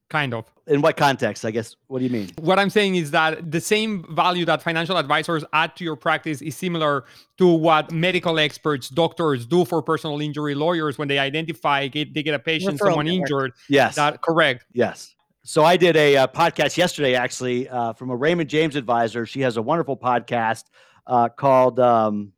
[0.08, 0.50] kind of.
[0.66, 1.44] In what context?
[1.44, 1.76] I guess.
[1.88, 2.30] What do you mean?
[2.40, 6.40] What I'm saying is that the same value that financial advisors add to your practice
[6.40, 7.04] is similar
[7.36, 12.22] to what medical experts, doctors do for personal injury lawyers when they identify get, they
[12.22, 13.20] get a patient, Referral someone network.
[13.30, 13.52] injured.
[13.68, 13.96] Yes.
[13.96, 14.64] That correct.
[14.72, 15.14] Yes.
[15.42, 19.26] So I did a, uh, podcast yesterday, actually, uh, from a Raymond James advisor.
[19.26, 20.64] She has a wonderful podcast
[21.06, 21.78] uh, called.
[21.78, 22.32] Um,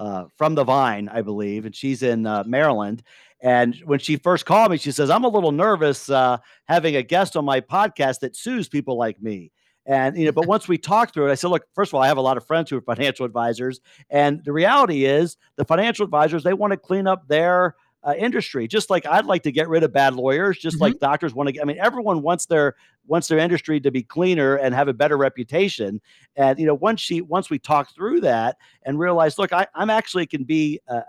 [0.00, 3.02] uh, from the Vine, I believe, and she's in uh, Maryland.
[3.42, 7.02] And when she first called me, she says, "I'm a little nervous uh, having a
[7.02, 9.52] guest on my podcast that sues people like me."
[9.86, 12.02] And you know, but once we talked through it, I said, "Look, first of all,
[12.02, 15.64] I have a lot of friends who are financial advisors, and the reality is, the
[15.66, 18.66] financial advisors they want to clean up their." Uh, industry.
[18.66, 20.84] Just like I'd like to get rid of bad lawyers, just mm-hmm.
[20.84, 21.60] like doctors want to.
[21.60, 22.74] I mean, everyone wants their
[23.06, 26.00] wants their industry to be cleaner and have a better reputation.
[26.36, 29.90] And you know, once she once we talk through that and realize, look, I, am
[29.90, 31.02] actually can be a,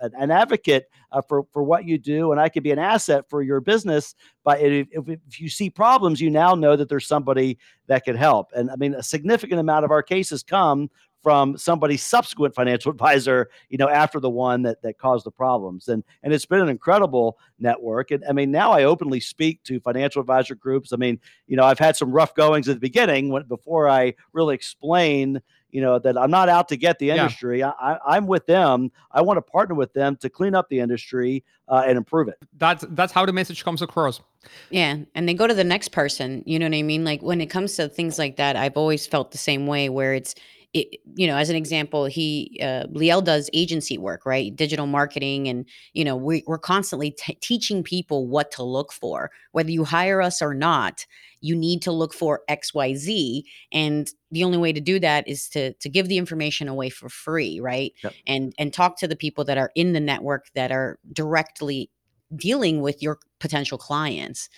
[0.00, 3.28] a, an advocate uh, for for what you do, and I can be an asset
[3.28, 4.14] for your business.
[4.44, 8.16] But if, if, if you see problems, you now know that there's somebody that can
[8.16, 8.52] help.
[8.54, 10.90] And I mean, a significant amount of our cases come
[11.26, 15.88] from somebody's subsequent financial advisor, you know, after the one that that caused the problems.
[15.88, 18.12] And and it's been an incredible network.
[18.12, 20.92] And I mean, now I openly speak to financial advisor groups.
[20.92, 24.14] I mean, you know, I've had some rough goings at the beginning when before I
[24.32, 27.72] really explain you know that i'm not out to get the industry yeah.
[27.78, 31.44] I, am with them i want to partner with them to clean up the industry
[31.68, 34.22] uh, and improve it that's that's how the message comes across
[34.70, 37.42] yeah and they go to the next person you know what i mean like when
[37.42, 40.34] it comes to things like that i've always felt the same way where it's
[40.72, 44.54] it, you know, as an example, he uh, Liel does agency work, right?
[44.54, 49.30] Digital marketing, and you know, we, we're constantly t- teaching people what to look for.
[49.52, 51.06] Whether you hire us or not,
[51.40, 55.26] you need to look for X, Y, Z, and the only way to do that
[55.26, 57.92] is to to give the information away for free, right?
[58.02, 58.14] Yep.
[58.26, 61.90] And and talk to the people that are in the network that are directly
[62.34, 64.48] dealing with your potential clients.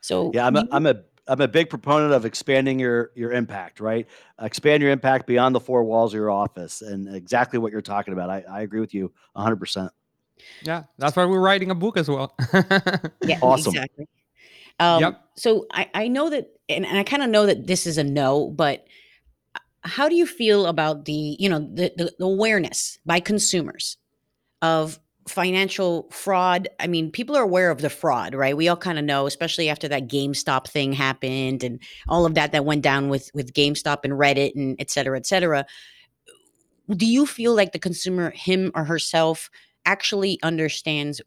[0.00, 0.96] So yeah, I'm a, I'm a
[1.28, 4.06] I'm a big proponent of expanding your your impact, right?
[4.40, 8.12] Expand your impact beyond the four walls of your office, and exactly what you're talking
[8.12, 8.28] about.
[8.30, 9.56] I, I agree with you 100.
[9.56, 9.92] percent
[10.62, 12.34] Yeah, that's why we're writing a book as well.
[13.22, 13.74] yeah, awesome.
[13.74, 14.08] Exactly.
[14.80, 15.24] Um, yep.
[15.36, 18.04] So I I know that, and, and I kind of know that this is a
[18.04, 18.86] no, but
[19.82, 23.96] how do you feel about the you know the, the, the awareness by consumers
[24.60, 28.56] of financial fraud i mean people are aware of the fraud right?
[28.56, 32.52] We all kind of know especially after that GameStop thing happened and all of that
[32.52, 35.66] that went down with with GameStop and Reddit and et cetera et cetera.
[36.90, 39.50] Do you feel like the consumer him or herself
[39.84, 41.20] actually understands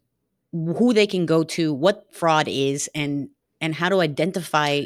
[0.52, 3.28] who they can go to what fraud is and
[3.60, 4.82] and how to identify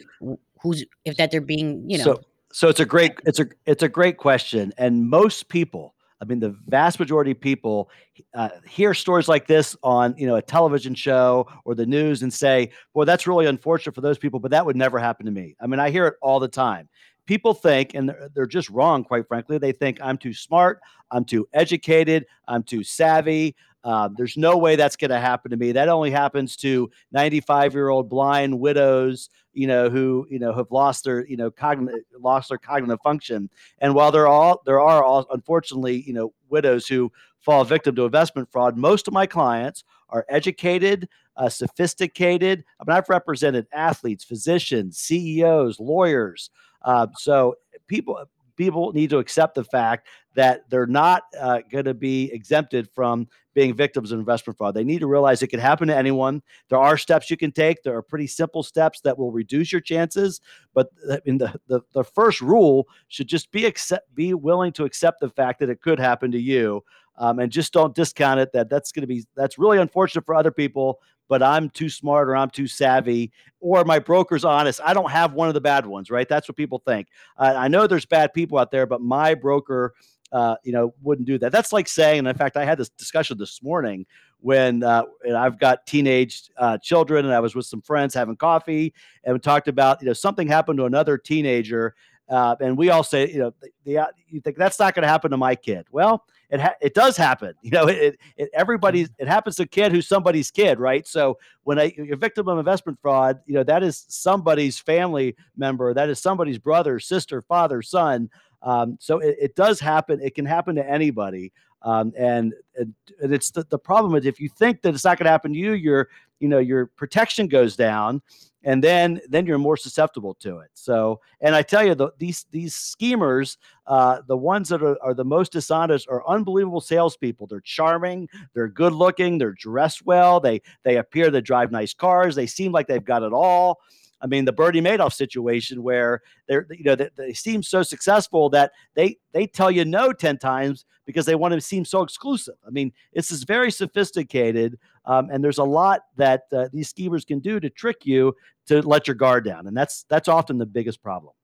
[0.60, 2.04] who's if that they're being you know?
[2.04, 2.20] so
[2.52, 6.40] so it's a great it's a it's a great question and most people I mean,
[6.40, 7.90] the vast majority of people
[8.34, 12.32] uh, hear stories like this on, you know, a television show or the news and
[12.32, 15.56] say, "Well, that's really unfortunate for those people, but that would never happen to me."
[15.60, 16.88] I mean, I hear it all the time.
[17.26, 19.56] People think, and they're, they're just wrong, quite frankly.
[19.56, 20.80] They think I'm too smart,
[21.10, 23.54] I'm too educated, I'm too savvy.
[23.82, 25.72] Um, there's no way that's going to happen to me.
[25.72, 30.70] That only happens to 95 year old blind widows, you know, who you know have
[30.70, 33.50] lost their you know cognitive lost their cognitive function.
[33.78, 38.04] And while there are there are all, unfortunately you know widows who fall victim to
[38.04, 42.64] investment fraud, most of my clients are educated, uh, sophisticated.
[42.80, 46.50] I mean, I've represented athletes, physicians, CEOs, lawyers.
[46.82, 48.18] Uh, so people
[48.56, 53.26] people need to accept the fact that they're not uh, going to be exempted from
[53.54, 54.74] being victims of investment fraud.
[54.74, 56.42] They need to realize it can happen to anyone.
[56.68, 57.82] There are steps you can take.
[57.82, 60.40] There are pretty simple steps that will reduce your chances.
[60.72, 60.88] But
[61.24, 65.30] in the, the, the first rule should just be accept, be willing to accept the
[65.30, 66.84] fact that it could happen to you.
[67.18, 70.34] Um, and just don't discount it that that's going to be that's really unfortunate for
[70.34, 74.94] other people but i'm too smart or i'm too savvy or my broker's honest i
[74.94, 77.86] don't have one of the bad ones right that's what people think uh, i know
[77.86, 79.92] there's bad people out there but my broker
[80.32, 81.52] uh, you know, wouldn't do that.
[81.52, 84.06] That's like saying, and in fact, I had this discussion this morning
[84.40, 88.94] when uh, I've got teenage uh, children and I was with some friends having coffee
[89.24, 91.94] and we talked about, you know, something happened to another teenager.
[92.28, 95.02] Uh, and we all say, you know, the, the uh, you think that's not going
[95.02, 95.86] to happen to my kid.
[95.90, 97.54] Well, it ha- it does happen.
[97.62, 101.06] You know, it, it everybody it happens to a kid who's somebody's kid, right?
[101.06, 105.34] So when a, you're a victim of investment fraud, you know that is somebody's family
[105.56, 108.30] member, that is somebody's brother, sister, father, son.
[108.62, 110.20] Um, so it, it, does happen.
[110.20, 111.52] It can happen to anybody.
[111.82, 115.24] Um, and, and, it's the, the problem is if you think that it's not going
[115.24, 116.08] to happen to you, your
[116.40, 118.20] you know your protection goes down,
[118.64, 120.70] and then then you're more susceptible to it.
[120.74, 125.14] So, and I tell you, the, these these schemers, uh, the ones that are, are
[125.14, 127.46] the most dishonest, are unbelievable salespeople.
[127.46, 132.34] They're charming, they're good looking, they're dressed well, they they appear to drive nice cars,
[132.34, 133.80] they seem like they've got it all.
[134.20, 138.50] I mean, the Bernie Madoff situation where they're, you know, they, they seem so successful
[138.50, 142.54] that they they tell you no ten times because they want to seem so exclusive.
[142.66, 147.24] I mean, this is very sophisticated, um, and there's a lot that uh, these schemers
[147.24, 148.34] can do to trick you
[148.66, 151.34] to let your guard down, and that's that's often the biggest problem.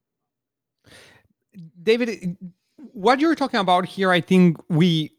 [1.82, 2.36] David,
[2.92, 5.15] what you're talking about here, I think we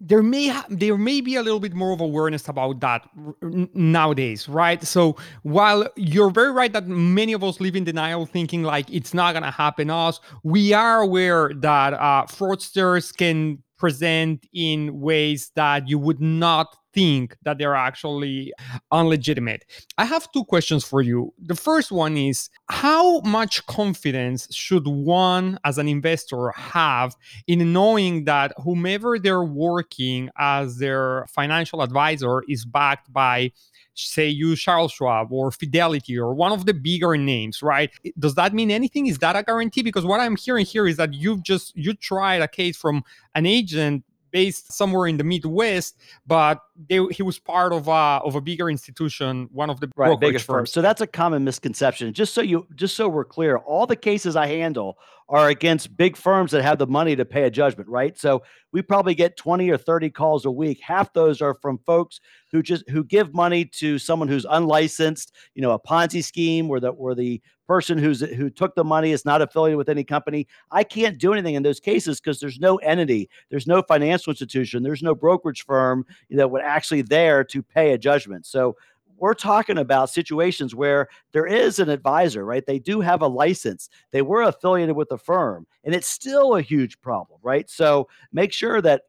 [0.00, 3.08] there may ha- there may be a little bit more of awareness about that
[3.42, 4.82] nowadays right?
[4.84, 9.14] So while you're very right that many of us live in denial thinking like it's
[9.14, 15.50] not going to happen us we are aware that uh, fraudsters can present in ways
[15.54, 18.52] that you would not think that they're actually
[18.90, 19.66] unlegitimate.
[19.98, 21.34] I have two questions for you.
[21.38, 27.14] The first one is how much confidence should one as an investor have
[27.46, 33.52] in knowing that whomever they're working as their financial advisor is backed by
[33.96, 37.90] say you Charles Schwab or Fidelity or one of the bigger names, right?
[38.18, 39.06] Does that mean anything?
[39.06, 39.82] Is that a guarantee?
[39.82, 43.02] Because what I'm hearing here is that you've just you tried a case from
[43.34, 44.04] an agent
[44.36, 45.96] based somewhere in the Midwest,
[46.26, 50.20] but they, he was part of a of a bigger institution, one of the right,
[50.20, 50.70] biggest firms.
[50.70, 52.12] So that's a common misconception.
[52.12, 54.98] Just so you, just so we're clear, all the cases I handle
[55.30, 58.18] are against big firms that have the money to pay a judgment, right?
[58.18, 60.80] So we probably get 20 or 30 calls a week.
[60.82, 62.20] Half those are from folks
[62.52, 66.80] who just who give money to someone who's unlicensed, you know, a Ponzi scheme where
[66.80, 70.46] the where the person who's who took the money is not affiliated with any company.
[70.70, 74.82] I can't do anything in those cases because there's no entity, there's no financial institution,
[74.82, 78.46] there's no brokerage firm that would actually there to pay a judgment.
[78.46, 78.76] So
[79.18, 82.64] we're talking about situations where there is an advisor, right?
[82.66, 83.88] They do have a license.
[84.10, 87.68] They were affiliated with the firm, and it's still a huge problem, right?
[87.70, 89.02] So make sure that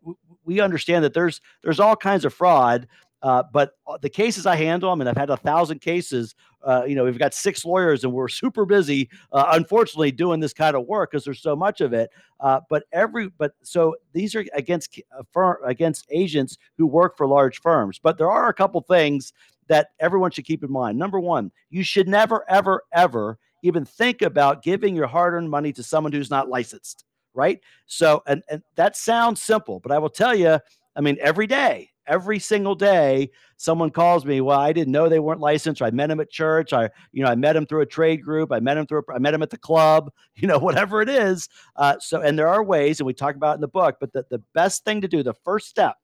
[0.46, 2.88] we understand that there's there's all kinds of fraud.
[3.22, 6.36] Uh, but uh, the cases I handle, I mean, I've had a thousand cases.
[6.64, 10.54] Uh, you know, we've got six lawyers, and we're super busy, uh, unfortunately, doing this
[10.54, 12.10] kind of work because there's so much of it.
[12.40, 17.28] Uh, but every, but so these are against uh, firm against agents who work for
[17.28, 18.00] large firms.
[18.00, 19.34] But there are a couple things
[19.68, 20.98] that everyone should keep in mind.
[20.98, 25.74] Number one, you should never, ever, ever even think about giving your hard earned money
[25.74, 27.60] to someone who's not licensed, right?
[27.86, 30.60] So, and, and that sounds simple, but I will tell you,
[30.96, 34.42] I mean, every day, every single day, someone calls me.
[34.42, 35.82] Well, I didn't know they weren't licensed.
[35.82, 36.74] Or I met them at church.
[36.74, 38.52] I, you know, I met them through a trade group.
[38.52, 39.04] I met them through.
[39.10, 40.12] A, I met them at the club.
[40.40, 41.50] You know, whatever it is.
[41.78, 43.96] Uh, so, and there are ways, and we talk about in the book.
[44.00, 45.96] But the the best thing to do, the first step,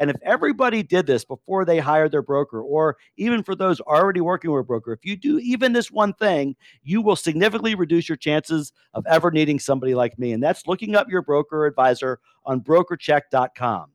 [0.00, 4.22] and if everybody did this before they hired their broker, or even for those already
[4.22, 8.08] working with a broker, if you do even this one thing, you will significantly reduce
[8.08, 10.32] your chances of ever needing somebody like me.
[10.32, 13.90] And that's looking up your broker advisor on brokercheck.com.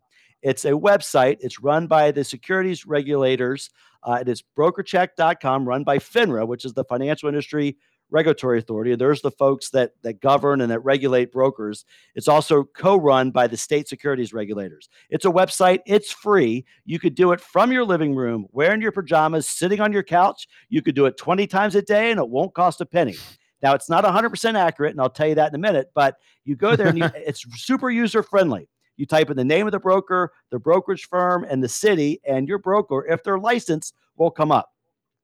[0.45, 1.37] It's a website.
[1.39, 3.71] It's run by the securities regulators.
[4.03, 7.77] Uh, it is brokercheck.com, run by FINRA, which is the Financial Industry
[8.11, 8.93] Regulatory Authority.
[8.93, 11.83] There's the folks that that govern and that regulate brokers.
[12.13, 14.87] It's also co-run by the state securities regulators.
[15.09, 15.79] It's a website.
[15.87, 16.63] It's free.
[16.85, 20.47] You could do it from your living room, wearing your pajamas, sitting on your couch.
[20.69, 23.15] You could do it 20 times a day, and it won't cost a penny.
[23.63, 25.89] Now, it's not 100% accurate, and I'll tell you that in a minute.
[25.95, 28.67] But you go there, and you, it's super user friendly.
[28.97, 32.47] You type in the name of the broker, the brokerage firm, and the city, and
[32.47, 34.71] your broker, if they're licensed, will come up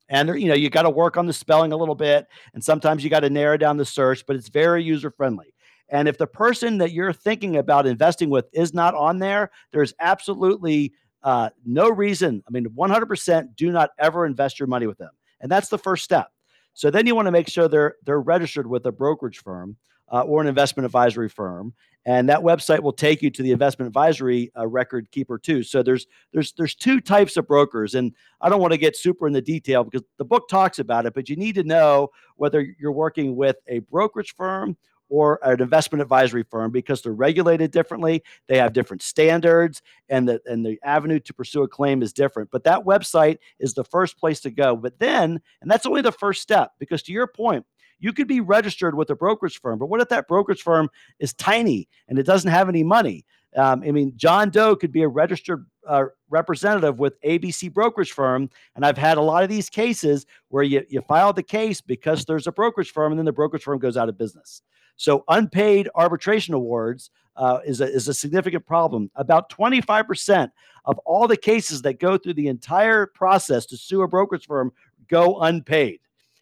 [0.10, 3.04] and you know you got to work on the spelling a little bit and sometimes
[3.04, 5.54] you got to narrow down the search but it's very user friendly
[5.90, 9.94] And if the person that you're thinking about investing with is not on there, there's
[10.00, 10.94] absolutely
[11.24, 12.44] uh, no reason.
[12.48, 15.12] I mean, 100% do not ever invest your money with them.
[15.42, 16.32] And that's the first step.
[16.74, 19.76] So then you want to make sure they're they're registered with a brokerage firm
[20.12, 21.74] uh, or an investment advisory firm,
[22.06, 25.64] and that website will take you to the investment advisory uh, record keeper too.
[25.64, 29.28] So there's there's there's two types of brokers, and I don't want to get super
[29.28, 32.62] in the detail because the book talks about it, but you need to know whether
[32.80, 34.78] you're working with a brokerage firm
[35.10, 38.24] or an investment advisory firm because they're regulated differently.
[38.48, 42.50] They have different standards, and the and the avenue to pursue a claim is different.
[42.50, 44.76] But that website is the first place to go.
[44.76, 47.66] But then, and that's only the first step, because to your point,
[48.02, 50.90] you could be registered with a brokerage firm, but what if that brokerage firm
[51.20, 53.26] is tiny and it doesn't have any money?
[53.56, 58.50] Um, I mean, John Doe could be a registered uh, representative with ABC brokerage firm,
[58.76, 62.26] and I've had a lot of these cases where you you file the case because
[62.26, 64.62] there's a brokerage firm, and then the brokerage firm goes out of business.
[64.96, 69.10] So unpaid arbitration awards uh, is, a, is a significant problem.
[69.16, 70.52] About 25%
[70.86, 74.72] of all the cases that go through the entire process to sue a brokerage firm
[75.08, 76.00] go unpaid.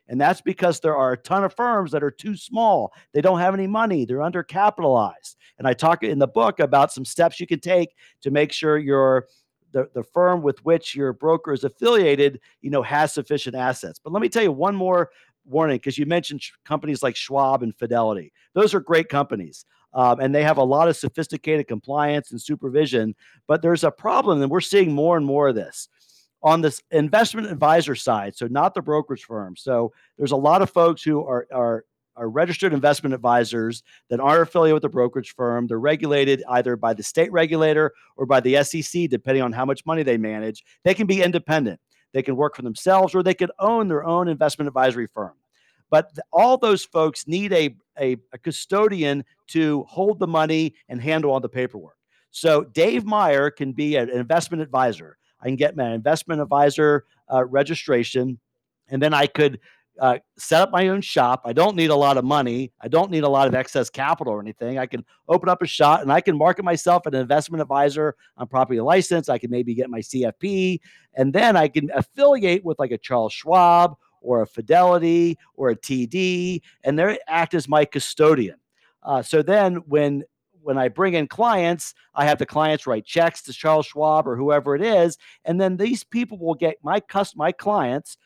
[0.09, 2.91] And that's because there are a ton of firms that are too small.
[3.13, 4.05] They don't have any money.
[4.05, 5.35] They're undercapitalized.
[5.59, 8.77] And I talk in the book about some steps you can take to make sure
[8.77, 9.27] your
[9.71, 13.99] the, the firm with which your broker is affiliated, you know, has sufficient assets.
[14.03, 15.11] But let me tell you one more
[15.45, 18.33] warning because you mentioned companies like Schwab and Fidelity.
[18.55, 19.65] Those are great companies.
[19.93, 23.15] Um, and they have a lot of sophisticated compliance and supervision.
[23.47, 25.87] But there's a problem, and we're seeing more and more of this
[26.41, 28.35] on this investment advisor side.
[28.35, 29.55] So not the brokerage firm.
[29.55, 31.85] So there's a lot of folks who are are
[32.15, 35.67] are registered investment advisors that aren't affiliated with the brokerage firm.
[35.67, 39.85] They're regulated either by the state regulator or by the SEC, depending on how much
[39.85, 40.63] money they manage.
[40.83, 41.79] They can be independent.
[42.13, 45.33] They can work for themselves or they could own their own investment advisory firm.
[45.89, 51.31] But all those folks need a, a, a custodian to hold the money and handle
[51.31, 51.95] all the paperwork.
[52.31, 55.17] So Dave Meyer can be an investment advisor.
[55.41, 58.39] I can get my investment advisor uh, registration,
[58.89, 59.59] and then I could
[59.99, 61.41] uh, set up my own shop.
[61.45, 62.71] I don't need a lot of money.
[62.81, 64.77] I don't need a lot of excess capital or anything.
[64.77, 68.15] I can open up a shop and I can market myself as an investment advisor.
[68.37, 69.29] I'm properly licensed.
[69.29, 70.79] I can maybe get my CFP,
[71.15, 75.75] and then I can affiliate with like a Charles Schwab or a Fidelity or a
[75.75, 78.57] TD, and they act as my custodian.
[79.03, 80.23] Uh, so then when
[80.61, 84.35] when I bring in clients, I have the clients write checks to Charles Schwab or
[84.35, 88.17] whoever it is, and then these people will get my cust- my clients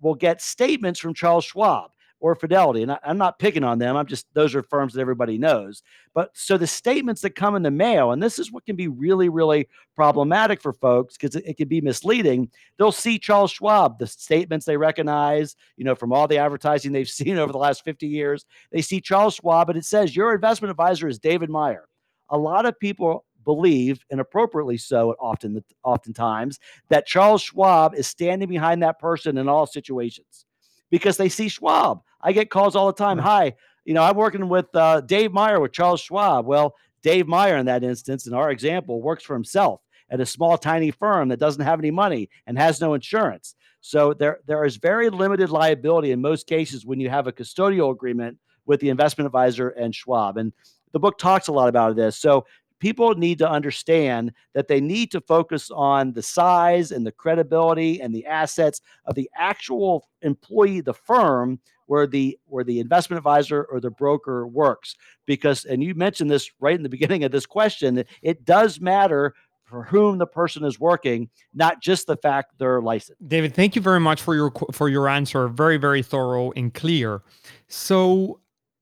[0.00, 1.90] will get statements from Charles Schwab
[2.20, 2.82] or Fidelity.
[2.82, 3.96] And I, am not picking on them.
[3.96, 5.82] I'm just, those are firms that everybody knows.
[6.14, 8.88] But so the statements that come in the mail, and this is what can be
[8.88, 12.50] really, really problematic for folks because it, it can be misleading.
[12.78, 17.08] They'll see Charles Schwab, the statements they recognize, you know, from all the advertising they've
[17.08, 18.44] seen over the last 50 years.
[18.70, 21.86] They see Charles Schwab, and it says, Your investment advisor is David Meyer.
[22.28, 26.58] A lot of people believe, and appropriately so, often oftentimes,
[26.88, 30.44] that Charles Schwab is standing behind that person in all situations
[30.90, 32.02] because they see Schwab.
[32.22, 33.18] I get calls all the time.
[33.18, 33.54] Hi,
[33.84, 36.46] you know, I'm working with uh, Dave Meyer with Charles Schwab.
[36.46, 40.58] Well, Dave Meyer, in that instance, in our example, works for himself at a small,
[40.58, 43.54] tiny firm that doesn't have any money and has no insurance.
[43.80, 47.90] So there, there is very limited liability in most cases when you have a custodial
[47.90, 50.36] agreement with the investment advisor and Schwab.
[50.36, 50.52] And
[50.92, 52.18] the book talks a lot about this.
[52.18, 52.44] So
[52.80, 58.00] people need to understand that they need to focus on the size and the credibility
[58.00, 61.60] and the assets of the actual employee, the firm
[61.90, 64.94] where the where the investment advisor or the broker works.
[65.26, 69.34] Because, and you mentioned this right in the beginning of this question, it does matter
[69.64, 73.26] for whom the person is working, not just the fact they're licensed.
[73.26, 75.48] David, thank you very much for your for your answer.
[75.48, 77.22] Very very thorough and clear.
[77.66, 78.38] So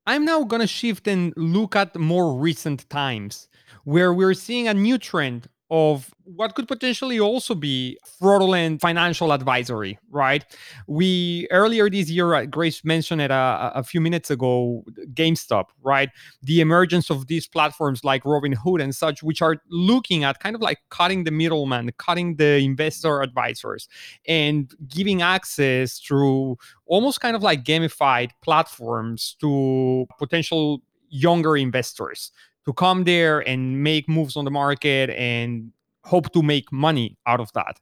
[0.07, 3.49] I'm now going to shift and look at more recent times
[3.85, 9.99] where we're seeing a new trend of what could potentially also be fraudulent financial advisory,
[10.11, 10.45] right?
[10.87, 16.09] We earlier this year, Grace mentioned it a, uh, a, few minutes ago, GameStop, right?
[16.43, 20.63] The emergence of these platforms like Robinhood and such, which are looking at kind of
[20.63, 23.89] like cutting the middleman, cutting the investor advisors,
[24.27, 26.57] and giving access through
[26.87, 32.33] almost kind of like gamified platforms to potential younger investors
[32.69, 35.73] to come there and make moves on the market and
[36.05, 37.81] hope to make money out of that.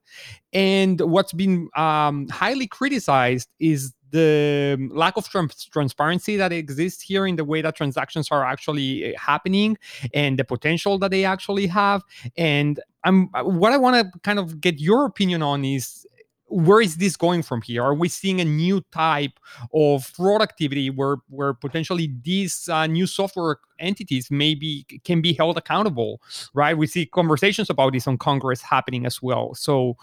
[0.52, 7.26] And what's been um, highly criticized is the lack of trans- transparency that exists here
[7.26, 9.76] in the way that transactions are actually uh, happening
[10.14, 12.04] and the potential that they actually have.
[12.36, 16.06] And I'm what I want to kind of get your opinion on is
[16.48, 17.82] where is this going from here?
[17.82, 19.38] Are we seeing a new type
[19.74, 25.58] of fraud activity where where potentially these uh, new software entities maybe can be held
[25.58, 26.20] accountable?
[26.54, 26.76] Right?
[26.76, 29.54] We see conversations about this on Congress happening as well.
[29.54, 29.96] So.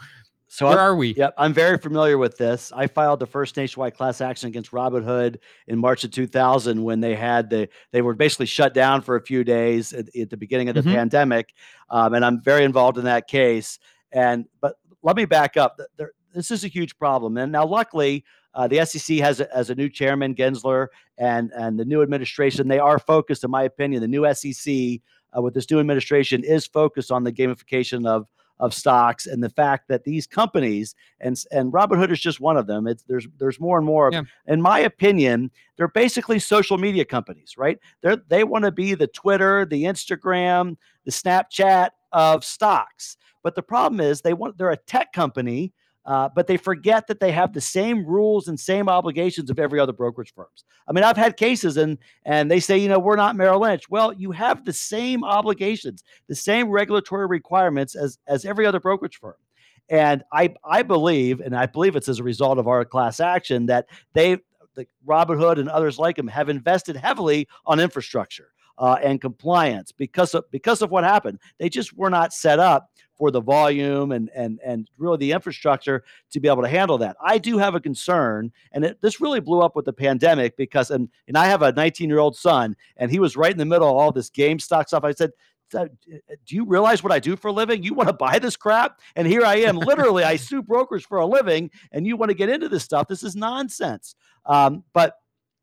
[0.49, 1.15] So where I'm, are we?
[1.15, 2.71] Yep, I'm very familiar with this.
[2.75, 7.15] I filed the first nationwide class action against Robinhood in March of 2000 when they
[7.15, 10.69] had the they were basically shut down for a few days at, at the beginning
[10.69, 10.93] of the mm-hmm.
[10.93, 11.55] pandemic,
[11.89, 13.79] um, and I'm very involved in that case.
[14.11, 15.79] And but let me back up.
[15.97, 17.37] There, this is a huge problem.
[17.37, 18.23] And now, luckily,
[18.53, 22.67] uh, the SEC has a, has a new chairman, Gensler, and and the new administration.
[22.67, 25.01] They are focused, in my opinion, the new SEC
[25.35, 28.27] uh, with this new administration is focused on the gamification of
[28.59, 32.67] of stocks and the fact that these companies and and Robinhood is just one of
[32.67, 32.87] them.
[32.87, 34.09] It's there's there's more and more.
[34.11, 34.23] Yeah.
[34.47, 37.79] In my opinion, they're basically social media companies, right?
[38.01, 43.17] They they want to be the Twitter, the Instagram, the Snapchat of stocks.
[43.41, 45.73] But the problem is they want they're a tech company
[46.05, 49.79] uh, but they forget that they have the same rules and same obligations of every
[49.79, 50.65] other brokerage firms.
[50.87, 53.89] I mean, I've had cases and and they say, you know, we're not Merrill Lynch.
[53.89, 59.19] Well, you have the same obligations, the same regulatory requirements as as every other brokerage
[59.19, 59.35] firm.
[59.89, 63.67] And I I believe, and I believe it's as a result of our class action
[63.67, 64.37] that they,
[64.75, 70.33] the Robinhood and others like them, have invested heavily on infrastructure uh, and compliance because
[70.33, 71.39] of because of what happened.
[71.59, 76.03] They just were not set up for the volume and and and really the infrastructure
[76.31, 77.15] to be able to handle that.
[77.23, 80.91] I do have a concern, and it, this really blew up with the pandemic because
[80.91, 83.65] and and I have a 19 year old son, and he was right in the
[83.65, 85.03] middle of all this GameStop stuff.
[85.03, 85.31] I said.
[86.45, 87.81] Do you realize what I do for a living?
[87.81, 88.99] You want to buy this crap?
[89.15, 89.75] And here I am.
[89.77, 93.07] Literally, I sue brokers for a living, and you want to get into this stuff.
[93.07, 94.13] This is nonsense.
[94.45, 95.15] Um, but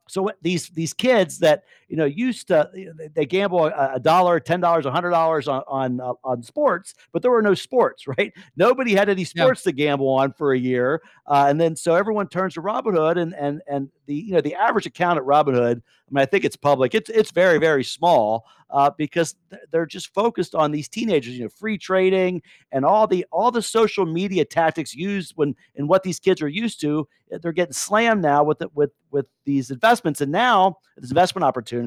[0.08, 2.70] so these these kids that you know used to
[3.14, 7.20] they gamble a, dollar, ten dollars, a hundred dollars on on uh, on sports, but
[7.20, 8.32] there were no sports, right?
[8.56, 9.70] Nobody had any sports yeah.
[9.70, 13.34] to gamble on for a year, uh, and then so everyone turns to Robinhood, and
[13.34, 15.78] and and the you know the average account at Robinhood.
[15.78, 16.94] I mean, I think it's public.
[16.94, 19.34] It's it's very very small uh, because
[19.72, 21.34] they're just focused on these teenagers.
[21.36, 25.88] You know, free trading and all the all the social media tactics used when and
[25.88, 27.08] what these kids are used to.
[27.42, 31.79] They're getting slammed now with it with with these investments, and now this investment opportunity.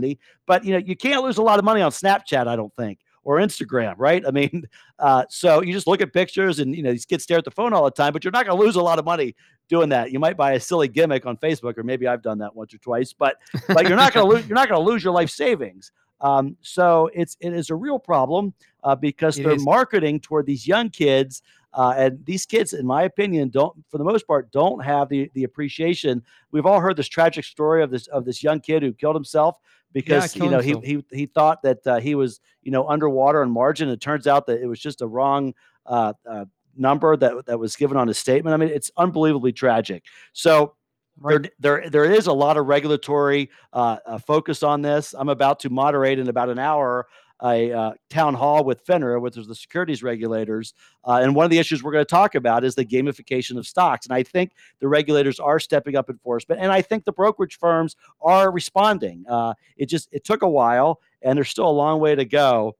[0.46, 2.48] But you know, you can't lose a lot of money on Snapchat.
[2.48, 4.24] I don't think or Instagram, right?
[4.28, 4.68] I mean,
[5.00, 7.52] uh, so you just look at pictures and you know these kids stare at the
[7.52, 9.36] phone all the time, but you're not going to lose a lot of money
[9.70, 10.12] doing that.
[10.12, 12.78] You might buy a silly gimmick on Facebook, or maybe I've done that once or
[12.80, 13.38] twice, but
[13.68, 15.92] but you're not going to lose you're not going to lose your life savings.
[16.22, 19.66] Um, so it's it is a real problem uh, because it they're is.
[19.66, 21.42] marketing toward these young kids.
[21.76, 25.32] Uh, and these kids, in my opinion, don't, for the most part, don't have the
[25.34, 26.22] the appreciation.
[26.52, 29.58] We've all heard this tragic story of this of this young kid who killed himself
[29.94, 33.42] because yeah, you know he, he he thought that uh, he was you know underwater
[33.42, 33.90] on margin.
[33.90, 35.54] It turns out that it was just a wrong
[35.86, 38.54] uh, uh, number that that was given on his statement.
[38.54, 40.04] I mean, it's unbelievably tragic.
[40.34, 40.76] So.
[41.20, 41.42] Right.
[41.60, 45.14] There, there, there is a lot of regulatory uh, uh, focus on this.
[45.16, 47.06] I'm about to moderate in about an hour
[47.44, 50.74] a uh, town hall with FINRA, which is the securities regulators.
[51.04, 53.68] Uh, and one of the issues we're going to talk about is the gamification of
[53.68, 54.06] stocks.
[54.06, 57.96] And I think the regulators are stepping up enforcement, and I think the brokerage firms
[58.22, 59.26] are responding.
[59.28, 62.76] Uh, it just it took a while, and there's still a long way to go.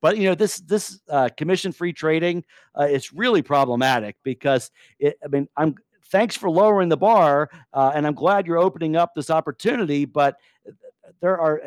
[0.00, 2.44] But you know this this uh, commission free trading
[2.78, 5.74] uh, it's really problematic because it, I mean I'm
[6.10, 10.04] thanks for lowering the bar, uh, and I'm glad you're opening up this opportunity.
[10.04, 10.36] But
[11.20, 11.60] there are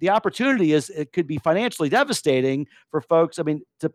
[0.00, 3.38] the opportunity is it could be financially devastating for folks.
[3.38, 3.90] I mean, to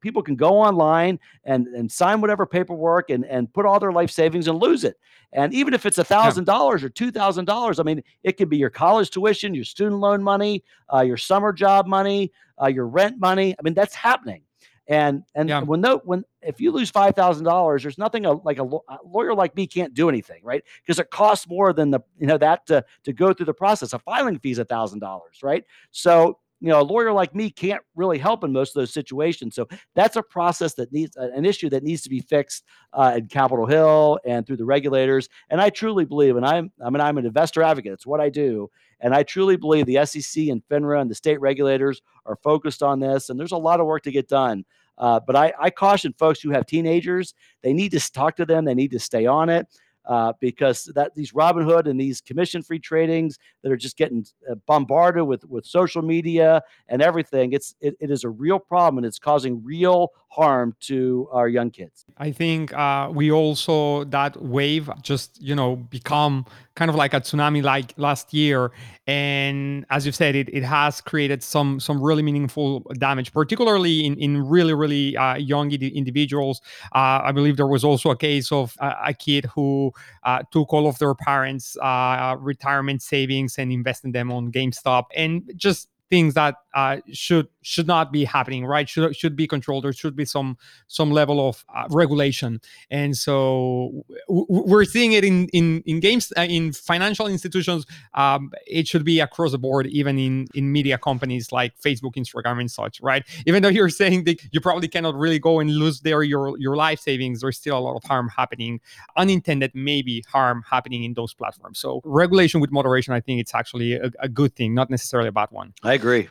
[0.00, 4.10] people can go online and and sign whatever paperwork and and put all their life
[4.10, 4.96] savings and lose it.
[5.32, 8.48] And even if it's a thousand dollars or two thousand dollars, I mean, it could
[8.48, 12.86] be your college tuition, your student loan money, uh, your summer job money, uh, your
[12.86, 13.54] rent money.
[13.58, 14.42] I mean, that's happening.
[14.90, 15.62] And and yeah.
[15.62, 18.98] when no when if you lose five thousand dollars, there's nothing a, like a, a,
[19.04, 20.64] lawyer like me can't do anything, right?
[20.82, 23.92] Because it costs more than the you know that to to go through the process.
[23.92, 25.64] A filing fee is a thousand dollars, right?
[25.92, 29.54] So you know, a lawyer like me can't really help in most of those situations.
[29.54, 33.28] So that's a process that needs an issue that needs to be fixed uh, in
[33.28, 35.28] Capitol Hill and through the regulators.
[35.48, 37.92] And I truly believe, and I'm I mean I'm an investor advocate.
[37.92, 38.70] It's what I do,
[39.00, 43.00] and I truly believe the SEC and FINRA and the state regulators are focused on
[43.00, 43.30] this.
[43.30, 44.64] And there's a lot of work to get done.
[45.00, 48.64] Uh, but I, I caution folks who have teenagers, they need to talk to them,
[48.64, 49.66] they need to stay on it.
[50.06, 55.24] Uh, because that these Robinhood and these commission-free tradings that are just getting uh, bombarded
[55.24, 59.18] with with social media and everything, it's it, it is a real problem and it's
[59.18, 62.04] causing real harm to our young kids.
[62.16, 67.20] I think uh, we also that wave just you know become kind of like a
[67.20, 68.70] tsunami like last year.
[69.06, 74.16] And as you said, it, it has created some some really meaningful damage, particularly in,
[74.18, 76.60] in really, really uh, young individuals.
[76.94, 80.72] Uh, I believe there was also a case of a, a kid who uh, took
[80.72, 85.06] all of their parents' uh, retirement savings and invested them on GameStop.
[85.14, 88.88] And just things that uh, should should not be happening right?
[88.88, 90.58] Should should be controlled there should be some
[90.88, 92.60] some level of uh, regulation.
[92.90, 98.50] And so w- we're seeing it in in in games uh, in financial institutions um,
[98.66, 102.70] it should be across the board even in in media companies like facebook instagram and
[102.70, 103.24] such right?
[103.46, 106.76] Even though you're saying that you probably cannot really go and lose there your your
[106.76, 108.80] life savings there's still a lot of harm happening
[109.16, 111.78] unintended maybe harm happening in those platforms.
[111.78, 115.32] So regulation with moderation i think it's actually a, a good thing not necessarily a
[115.32, 115.72] bad one.
[115.82, 116.28] I agree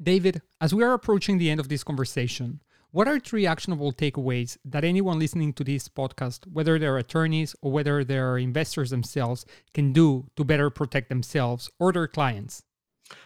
[0.00, 2.60] David, as we are approaching the end of this conversation,
[2.92, 7.72] what are three actionable takeaways that anyone listening to this podcast, whether they're attorneys or
[7.72, 9.44] whether they're investors themselves,
[9.74, 12.62] can do to better protect themselves or their clients?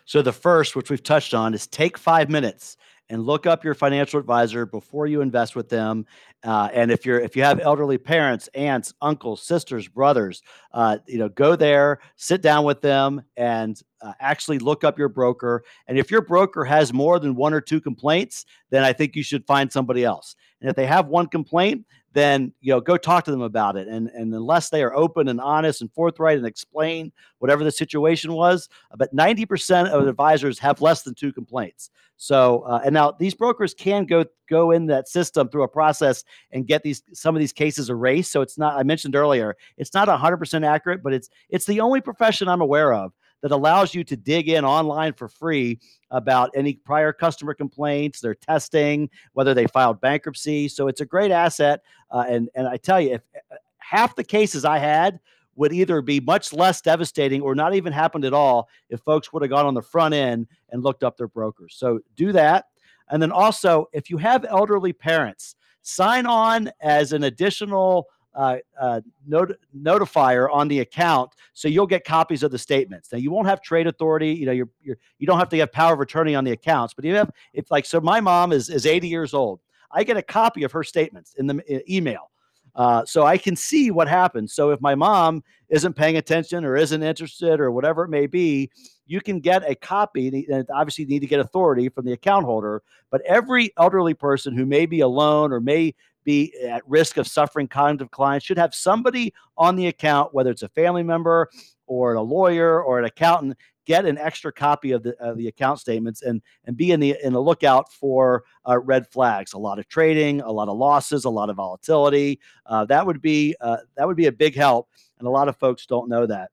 [0.07, 2.79] So, the first, which we've touched on, is take five minutes
[3.13, 6.07] and look up your financial advisor before you invest with them.
[6.43, 11.19] Uh, and if you're if you have elderly parents, aunts, uncles, sisters, brothers, uh, you
[11.19, 15.65] know, go there, sit down with them, and uh, actually look up your broker.
[15.87, 19.23] And if your broker has more than one or two complaints, then I think you
[19.23, 20.37] should find somebody else.
[20.61, 21.85] And if they have one complaint,
[22.15, 25.29] then you know go talk to them about it and and unless they are open
[25.29, 30.81] and honest and forthright and explain whatever the situation was but 90% of advisors have
[30.81, 35.09] less than two complaints so uh, and now these brokers can go go in that
[35.09, 38.77] system through a process and get these some of these cases erased so it's not
[38.77, 42.93] i mentioned earlier it's not 100% accurate but it's it's the only profession i'm aware
[42.93, 43.13] of
[43.43, 45.79] that allows you to dig in online for free
[46.11, 50.69] about any prior customer complaints, their testing, whether they filed bankruptcy.
[50.69, 51.83] So it's a great asset.
[52.11, 55.21] Uh, and and I tell you, if uh, half the cases I had
[55.55, 59.43] would either be much less devastating or not even happened at all if folks would
[59.43, 61.75] have gone on the front end and looked up their brokers.
[61.77, 62.67] So do that.
[63.11, 69.01] And then also, if you have elderly parents, sign on as an additional uh, uh,
[69.27, 73.13] not- notifier on the account, so you'll get copies of the statements.
[73.13, 74.33] Now you won't have trade authority.
[74.33, 76.95] You know, you're, you're you don't have to have power of attorney on the accounts,
[76.95, 78.01] but you have if like so.
[78.01, 79.61] My mom is is 80 years old.
[79.91, 82.31] I get a copy of her statements in the email.
[82.75, 84.55] Uh, so I can see what happens.
[84.55, 88.71] So if my mom isn't paying attention or isn't interested or whatever it may be,
[89.07, 90.47] you can get a copy.
[90.51, 92.83] And obviously, you need to get authority from the account holder.
[93.11, 95.95] But every elderly person who may be alone or may
[96.25, 100.63] be at risk of suffering cognitive decline should have somebody on the account, whether it's
[100.63, 101.49] a family member
[101.87, 105.79] or a lawyer or an accountant, get an extra copy of the of the account
[105.79, 109.53] statements and and be in the in the lookout for uh, red flags.
[109.53, 112.41] A lot of trading, a lot of losses, a lot of volatility.
[112.67, 115.57] Uh, that would be uh, that would be a big help, and a lot of
[115.57, 116.51] folks don't know that.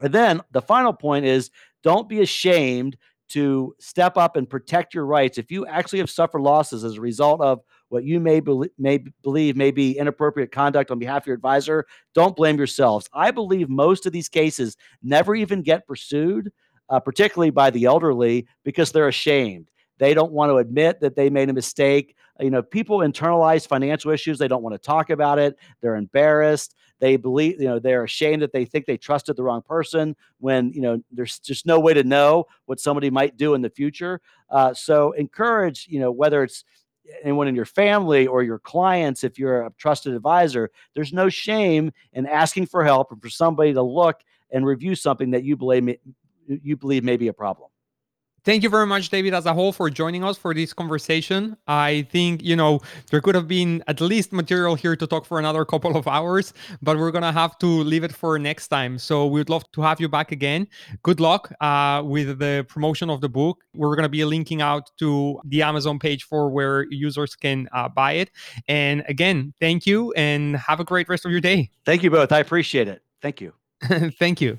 [0.00, 1.50] And then the final point is
[1.82, 2.96] don't be ashamed
[3.28, 7.00] to step up and protect your rights if you actually have suffered losses as a
[7.00, 11.26] result of what you may, be- may believe may be inappropriate conduct on behalf of
[11.26, 13.08] your advisor, don't blame yourselves.
[13.12, 16.52] I believe most of these cases never even get pursued,
[16.88, 19.70] uh, particularly by the elderly, because they're ashamed.
[19.98, 22.16] They don't want to admit that they made a mistake.
[22.38, 24.38] You know, people internalize financial issues.
[24.38, 25.56] They don't want to talk about it.
[25.80, 26.74] They're embarrassed.
[26.98, 30.72] They believe, you know, they're ashamed that they think they trusted the wrong person when,
[30.72, 34.20] you know, there's just no way to know what somebody might do in the future.
[34.50, 36.64] Uh, so encourage, you know, whether it's
[37.22, 41.92] anyone in your family or your clients, if you're a trusted advisor, there's no shame
[42.12, 45.96] in asking for help and for somebody to look and review something that you believe
[46.48, 47.68] you believe may be a problem.
[48.46, 51.56] Thank you very much, David, as a whole, for joining us for this conversation.
[51.66, 52.78] I think, you know,
[53.10, 56.54] there could have been at least material here to talk for another couple of hours,
[56.80, 59.00] but we're going to have to leave it for next time.
[59.00, 60.68] So we'd love to have you back again.
[61.02, 63.64] Good luck uh, with the promotion of the book.
[63.74, 67.88] We're going to be linking out to the Amazon page for where users can uh,
[67.88, 68.30] buy it.
[68.68, 71.68] And again, thank you and have a great rest of your day.
[71.84, 72.30] Thank you both.
[72.30, 73.02] I appreciate it.
[73.20, 73.54] Thank you.
[74.20, 74.56] thank you.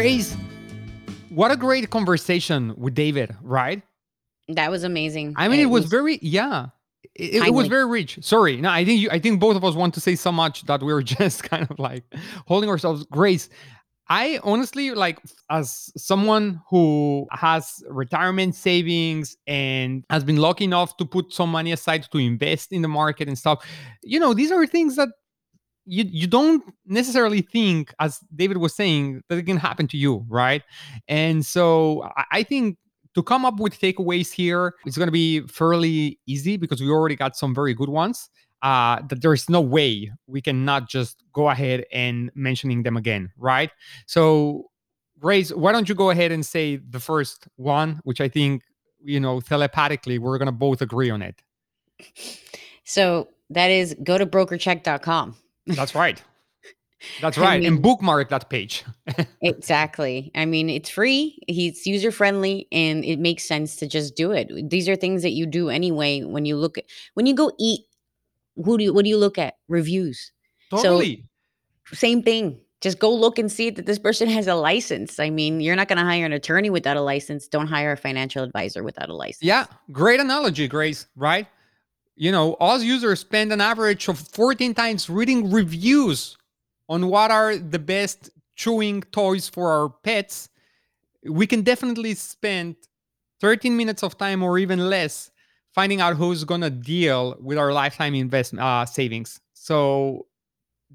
[0.00, 0.34] Grace,
[1.28, 3.82] what a great conversation with David, right?
[4.48, 5.34] That was amazing.
[5.36, 6.68] I mean, it, it was, was, very, yeah,
[7.14, 8.18] it, it was very rich.
[8.22, 10.64] Sorry, no, I think you, I think both of us want to say so much
[10.64, 12.04] that we are just kind of like
[12.46, 13.04] holding ourselves.
[13.10, 13.50] Grace,
[14.08, 15.20] I honestly like
[15.50, 21.72] as someone who has retirement savings and has been lucky enough to put some money
[21.72, 23.66] aside to invest in the market and stuff.
[24.02, 25.10] You know, these are things that
[25.90, 30.24] you you don't necessarily think, as David was saying, that it can happen to you,
[30.28, 30.62] right?
[31.08, 32.78] And so I think
[33.14, 37.16] to come up with takeaways here, it's going to be fairly easy because we already
[37.16, 38.30] got some very good ones.
[38.62, 43.32] Uh, that there is no way we cannot just go ahead and mentioning them again,
[43.38, 43.70] right?
[44.04, 44.66] So,
[45.18, 48.62] Grace, why don't you go ahead and say the first one, which I think
[49.02, 51.42] you know telepathically we're going to both agree on it.
[52.84, 55.36] So that is go to brokercheck.com.
[55.76, 56.22] That's right.
[57.20, 57.54] That's right.
[57.54, 58.84] I mean, and bookmark that page.
[59.42, 60.30] exactly.
[60.34, 64.68] I mean, it's free, it's user friendly, and it makes sense to just do it.
[64.68, 67.86] These are things that you do anyway when you look at when you go eat.
[68.56, 69.54] Who do you what do you look at?
[69.68, 70.32] Reviews.
[70.70, 71.24] Totally.
[71.86, 72.60] So, same thing.
[72.80, 75.20] Just go look and see that this person has a license.
[75.20, 77.46] I mean, you're not going to hire an attorney without a license.
[77.46, 79.42] Don't hire a financial advisor without a license.
[79.42, 81.46] Yeah, great analogy, Grace, right?
[82.16, 86.36] You know, us users spend an average of 14 times reading reviews
[86.88, 90.48] on what are the best chewing toys for our pets,
[91.24, 92.76] we can definitely spend
[93.40, 95.30] 13 minutes of time or even less
[95.72, 99.40] finding out who's going to deal with our lifetime investment uh, savings.
[99.54, 100.26] So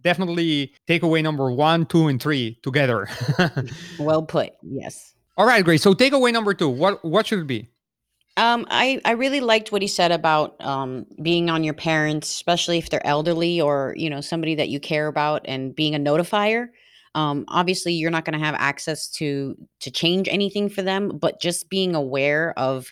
[0.01, 3.07] definitely takeaway number one, two, and three together.
[3.99, 4.51] well put.
[4.61, 5.15] Yes.
[5.37, 5.81] All right, great.
[5.81, 7.69] So takeaway number two, what what should it be?
[8.37, 12.77] Um, I, I really liked what he said about um, being on your parents, especially
[12.77, 16.67] if they're elderly or you know somebody that you care about, and being a notifier.
[17.15, 21.39] Um, obviously, you're not going to have access to to change anything for them, but
[21.41, 22.91] just being aware of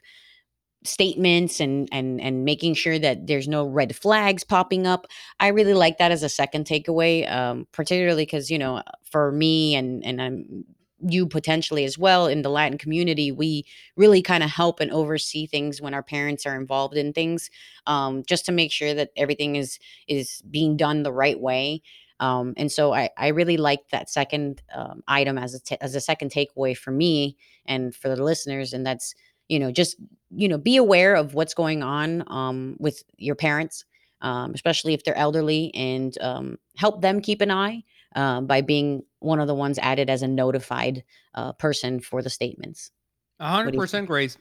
[0.86, 5.08] statements and and and making sure that there's no red flags popping up.
[5.42, 8.82] I really like that as a second takeaway, um, particularly because you know
[9.12, 10.66] for me and and I'm
[11.08, 15.46] you potentially as well in the Latin community, we really kind of help and oversee
[15.46, 17.50] things when our parents are involved in things,
[17.88, 21.82] um, just to make sure that everything is is being done the right way.
[22.20, 25.96] Um, and so I, I really like that second um, item as a t- as
[25.96, 27.36] a second takeaway for me
[27.66, 29.14] and for the listeners, and that's
[29.50, 29.98] you know just
[30.30, 33.86] you know be aware of what's going on um, with your parents,
[34.22, 37.84] um, especially if they're elderly, and um, help them keep an eye
[38.16, 41.04] uh, by being one of the ones added as a notified
[41.36, 42.92] uh, person for the statements.
[43.40, 44.38] hundred percent, Grace.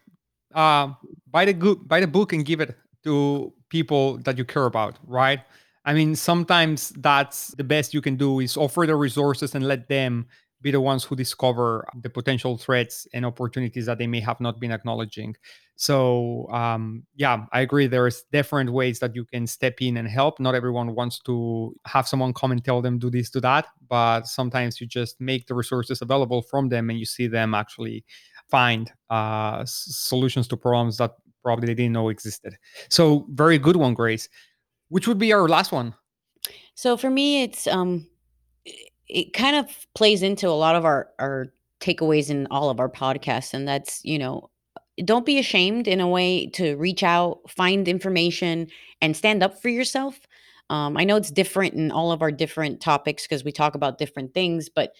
[0.54, 0.92] Uh,
[1.30, 4.98] buy the go- buy the book and give it to people that you care about,
[5.06, 5.40] right?
[5.84, 9.88] I mean, sometimes that's the best you can do is offer the resources and let
[9.88, 10.26] them
[10.62, 14.60] be the ones who discover the potential threats and opportunities that they may have not
[14.60, 15.36] been acknowledging.
[15.76, 17.86] So, um, yeah, I agree.
[17.88, 20.38] There's different ways that you can step in and help.
[20.38, 24.26] Not everyone wants to have someone come and tell them do this, do that, but
[24.26, 28.04] sometimes you just make the resources available from them and you see them actually
[28.48, 32.54] find uh, solutions to problems that probably they didn't know existed.
[32.88, 34.28] So, very good one, Grace.
[34.88, 35.94] Which would be our last one?
[36.74, 38.06] So for me, it's um,
[39.12, 41.46] it kind of plays into a lot of our our
[41.80, 44.48] takeaways in all of our podcasts and that's you know
[45.04, 48.68] don't be ashamed in a way to reach out find information
[49.00, 50.20] and stand up for yourself.
[50.70, 53.98] Um, i know it's different in all of our different topics because we talk about
[53.98, 54.92] different things but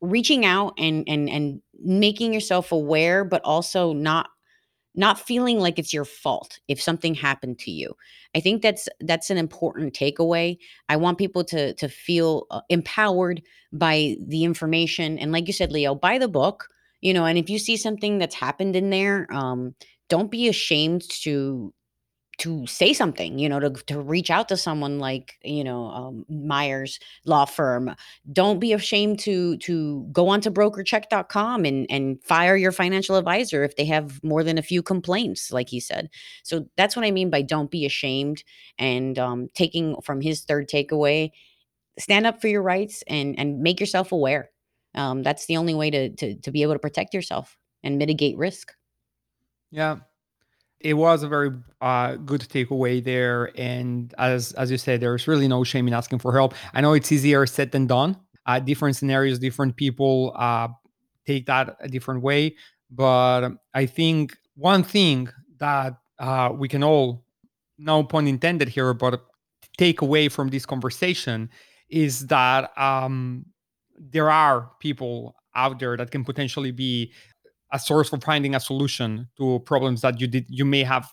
[0.00, 4.30] reaching out and and and making yourself aware but also not
[4.96, 7.94] not feeling like it's your fault if something happened to you.
[8.34, 10.58] I think that's that's an important takeaway.
[10.88, 13.42] I want people to to feel uh, empowered
[13.72, 16.68] by the information and like you said Liel buy the book
[17.00, 19.74] you know and if you see something that's happened in there um
[20.08, 21.72] don't be ashamed to
[22.38, 26.26] to say something, you know, to, to reach out to someone like, you know, um,
[26.28, 27.94] Meyer's law firm.
[28.30, 33.76] Don't be ashamed to to go onto brokercheck.com and and fire your financial advisor if
[33.76, 36.10] they have more than a few complaints, like he said.
[36.42, 38.44] So that's what I mean by don't be ashamed.
[38.78, 41.30] And um, taking from his third takeaway,
[41.98, 44.50] stand up for your rights and and make yourself aware.
[44.94, 48.36] Um, that's the only way to, to to be able to protect yourself and mitigate
[48.36, 48.74] risk.
[49.70, 49.96] Yeah,
[50.86, 53.50] it was a very uh, good takeaway there.
[53.58, 56.54] And as as you said, there's really no shame in asking for help.
[56.74, 58.16] I know it's easier said than done.
[58.46, 60.68] Uh, different scenarios, different people uh,
[61.26, 62.54] take that a different way.
[62.88, 65.28] But I think one thing
[65.58, 67.24] that uh, we can all,
[67.78, 69.26] no pun intended here, but
[69.76, 71.50] take away from this conversation
[71.88, 73.44] is that um,
[73.98, 77.12] there are people out there that can potentially be
[77.72, 81.08] a source for finding a solution to problems that you did you may have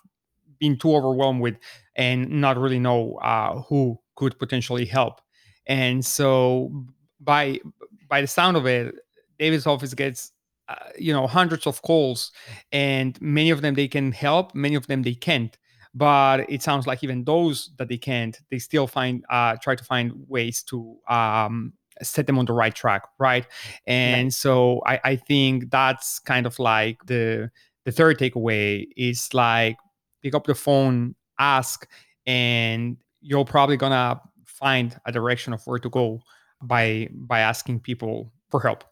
[0.59, 1.55] been too overwhelmed with
[1.95, 5.21] and not really know uh, who could potentially help.
[5.67, 6.71] And so
[7.19, 7.59] by
[8.07, 8.95] by the sound of it
[9.39, 10.31] david's office gets
[10.69, 12.31] uh, you know hundreds of calls
[12.71, 15.57] and many of them they can help many of them they can't.
[15.95, 19.83] But it sounds like even those that they can't, they still find uh, try to
[19.83, 23.45] find ways to um, set them on the right track, right?
[23.85, 24.33] And right.
[24.33, 27.51] so I, I think that's kind of like the
[27.85, 29.77] the third takeaway is like
[30.21, 31.87] pick up the phone, ask,
[32.25, 36.21] and you're probably gonna find a direction of where to go
[36.61, 38.83] by by asking people for help.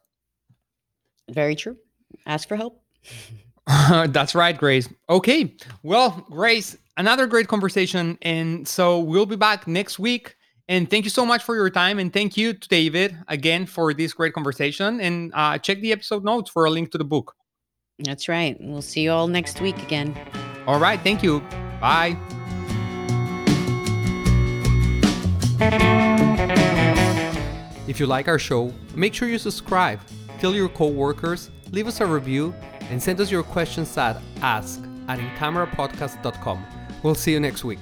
[1.30, 1.78] Very true.
[2.26, 2.82] Ask for help.
[4.08, 4.90] That's right, Grace.
[5.10, 5.56] Okay.
[5.84, 8.18] Well, Grace, another great conversation.
[8.22, 10.36] And so we'll be back next week.
[10.72, 12.00] And thank you so much for your time.
[12.00, 15.02] And thank you to David again for this great conversation.
[15.02, 17.36] And uh, check the episode notes for a link to the book.
[18.00, 18.56] That's right.
[18.58, 20.18] We'll see you all next week again.
[20.66, 20.98] All right.
[21.02, 21.42] Thank you.
[21.82, 22.18] Bye.
[27.86, 30.00] If you like our show, make sure you subscribe,
[30.40, 32.56] tell your coworkers, leave us a review,
[32.90, 36.66] and send us your questions at ask at incamerapodcast.com.
[37.04, 37.80] We'll see you next week.